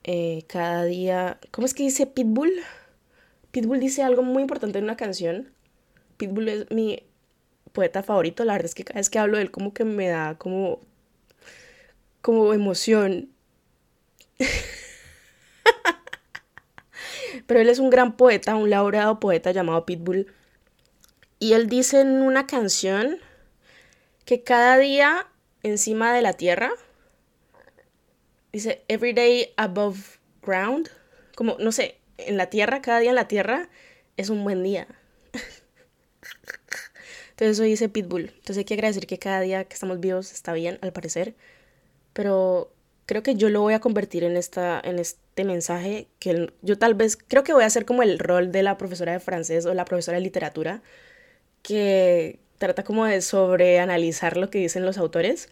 Eh, 0.04 0.44
cada 0.48 0.84
día, 0.86 1.40
¿cómo 1.52 1.66
es 1.68 1.74
que 1.76 1.84
dice 1.84 2.08
Pitbull? 2.08 2.54
Pitbull 3.52 3.80
dice 3.80 4.02
algo 4.02 4.24
muy 4.24 4.42
importante 4.42 4.80
en 4.80 4.86
una 4.86 4.98
canción. 4.98 5.52
Pitbull 6.18 6.50
es 6.50 6.72
mi 6.72 7.04
poeta 7.72 8.02
favorito, 8.02 8.46
la 8.46 8.54
verdad 8.54 8.66
es 8.66 8.76
que 8.76 8.84
cada 8.84 9.00
vez 9.00 9.10
que 9.12 9.20
hablo 9.20 9.38
de 9.38 9.44
él 9.44 9.52
como 9.52 9.74
que 9.74 9.86
me 9.86 10.08
da 10.08 10.38
como 10.38 10.80
como 12.22 12.54
emoción. 12.54 13.30
Pero 17.48 17.60
él 17.60 17.70
es 17.70 17.80
un 17.80 17.90
gran 17.90 18.18
poeta, 18.18 18.56
un 18.56 18.70
laureado 18.70 19.20
poeta 19.20 19.52
llamado 19.52 19.86
Pitbull. 19.86 20.32
Y 21.40 21.54
él 21.54 21.68
dice 21.68 22.02
en 22.02 22.22
una 22.22 22.48
canción 22.48 23.20
que 24.26 24.44
cada 24.44 24.78
día 24.78 25.28
encima 25.64 26.14
de 26.14 26.22
la 26.22 26.34
tierra, 26.34 26.72
dice, 28.52 28.84
every 28.88 29.14
day 29.14 29.54
above 29.58 30.20
ground, 30.42 30.90
como, 31.36 31.58
no 31.60 31.72
sé, 31.72 31.98
en 32.18 32.38
la 32.38 32.50
tierra, 32.50 32.82
cada 32.82 33.00
día 33.00 33.12
en 33.12 33.16
la 33.16 33.28
tierra 33.28 33.70
es 34.18 34.30
un 34.30 34.44
buen 34.44 34.64
día. 34.64 34.88
Entonces 37.32 37.58
eso 37.58 37.64
dice 37.64 37.90
Pitbull. 37.90 38.30
Entonces 38.30 38.58
hay 38.58 38.66
que 38.66 38.74
agradecer 38.74 39.06
que 39.06 39.20
cada 39.20 39.42
día 39.42 39.64
que 39.66 39.76
estamos 39.76 40.00
vivos 40.00 40.32
está 40.32 40.54
bien, 40.54 40.80
al 40.82 40.92
parecer. 40.92 41.36
Pero 42.18 42.72
creo 43.06 43.22
que 43.22 43.36
yo 43.36 43.48
lo 43.50 43.62
voy 43.62 43.76
a 43.76 43.80
convertir 43.80 44.24
en, 44.24 44.38
esta, 44.38 44.82
en 44.84 44.98
este 44.98 45.44
mensaje 45.44 46.08
que 46.18 46.52
yo 46.64 46.80
tal 46.80 46.96
vez, 46.96 47.16
creo 47.16 47.44
que 47.44 47.54
voy 47.54 47.62
a 47.62 47.68
hacer 47.68 47.86
como 47.86 48.02
el 48.02 48.18
rol 48.18 48.52
de 48.52 48.64
la 48.64 48.76
profesora 48.76 49.12
de 49.12 49.20
francés 49.20 49.68
o 49.68 49.76
la 49.76 49.86
profesora 49.86 50.18
de 50.18 50.24
literatura, 50.24 50.82
que 51.62 52.40
trata 52.58 52.84
como 52.84 53.06
de 53.06 53.22
sobreanalizar 53.22 54.36
lo 54.36 54.50
que 54.50 54.58
dicen 54.58 54.84
los 54.84 54.98
autores, 54.98 55.50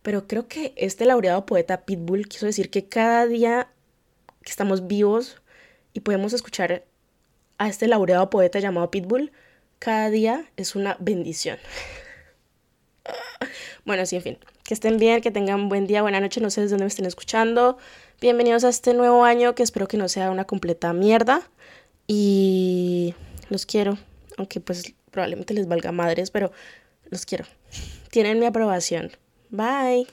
pero 0.00 0.26
creo 0.26 0.48
que 0.48 0.72
este 0.76 1.04
laureado 1.04 1.44
poeta 1.44 1.82
Pitbull 1.82 2.28
quiso 2.28 2.46
decir 2.46 2.70
que 2.70 2.88
cada 2.88 3.26
día 3.26 3.68
que 4.42 4.50
estamos 4.50 4.86
vivos 4.86 5.42
y 5.92 6.00
podemos 6.00 6.32
escuchar 6.32 6.84
a 7.58 7.68
este 7.68 7.88
laureado 7.88 8.30
poeta 8.30 8.58
llamado 8.58 8.90
Pitbull, 8.90 9.32
cada 9.78 10.08
día 10.08 10.46
es 10.56 10.76
una 10.76 10.96
bendición. 10.98 11.58
bueno, 13.84 14.06
sí, 14.06 14.16
en 14.16 14.22
fin, 14.22 14.38
que 14.64 14.74
estén 14.74 14.98
bien, 14.98 15.20
que 15.20 15.30
tengan 15.30 15.68
buen 15.68 15.86
día, 15.86 16.02
buena 16.02 16.20
noche, 16.20 16.40
no 16.40 16.50
sé 16.50 16.62
desde 16.62 16.72
dónde 16.72 16.84
me 16.84 16.88
estén 16.88 17.06
escuchando. 17.06 17.78
Bienvenidos 18.20 18.64
a 18.64 18.68
este 18.68 18.94
nuevo 18.94 19.24
año 19.24 19.54
que 19.54 19.62
espero 19.62 19.88
que 19.88 19.96
no 19.96 20.08
sea 20.08 20.30
una 20.30 20.44
completa 20.44 20.92
mierda 20.92 21.42
y 22.06 23.14
los 23.50 23.66
quiero, 23.66 23.98
aunque 24.36 24.60
pues 24.60 24.94
probablemente 25.10 25.54
les 25.54 25.68
valga 25.68 25.92
madres, 25.92 26.30
pero 26.30 26.52
los 27.10 27.26
quiero. 27.26 27.44
Tienen 28.10 28.38
mi 28.38 28.46
aprobación. 28.46 29.12
Bye. 29.50 30.06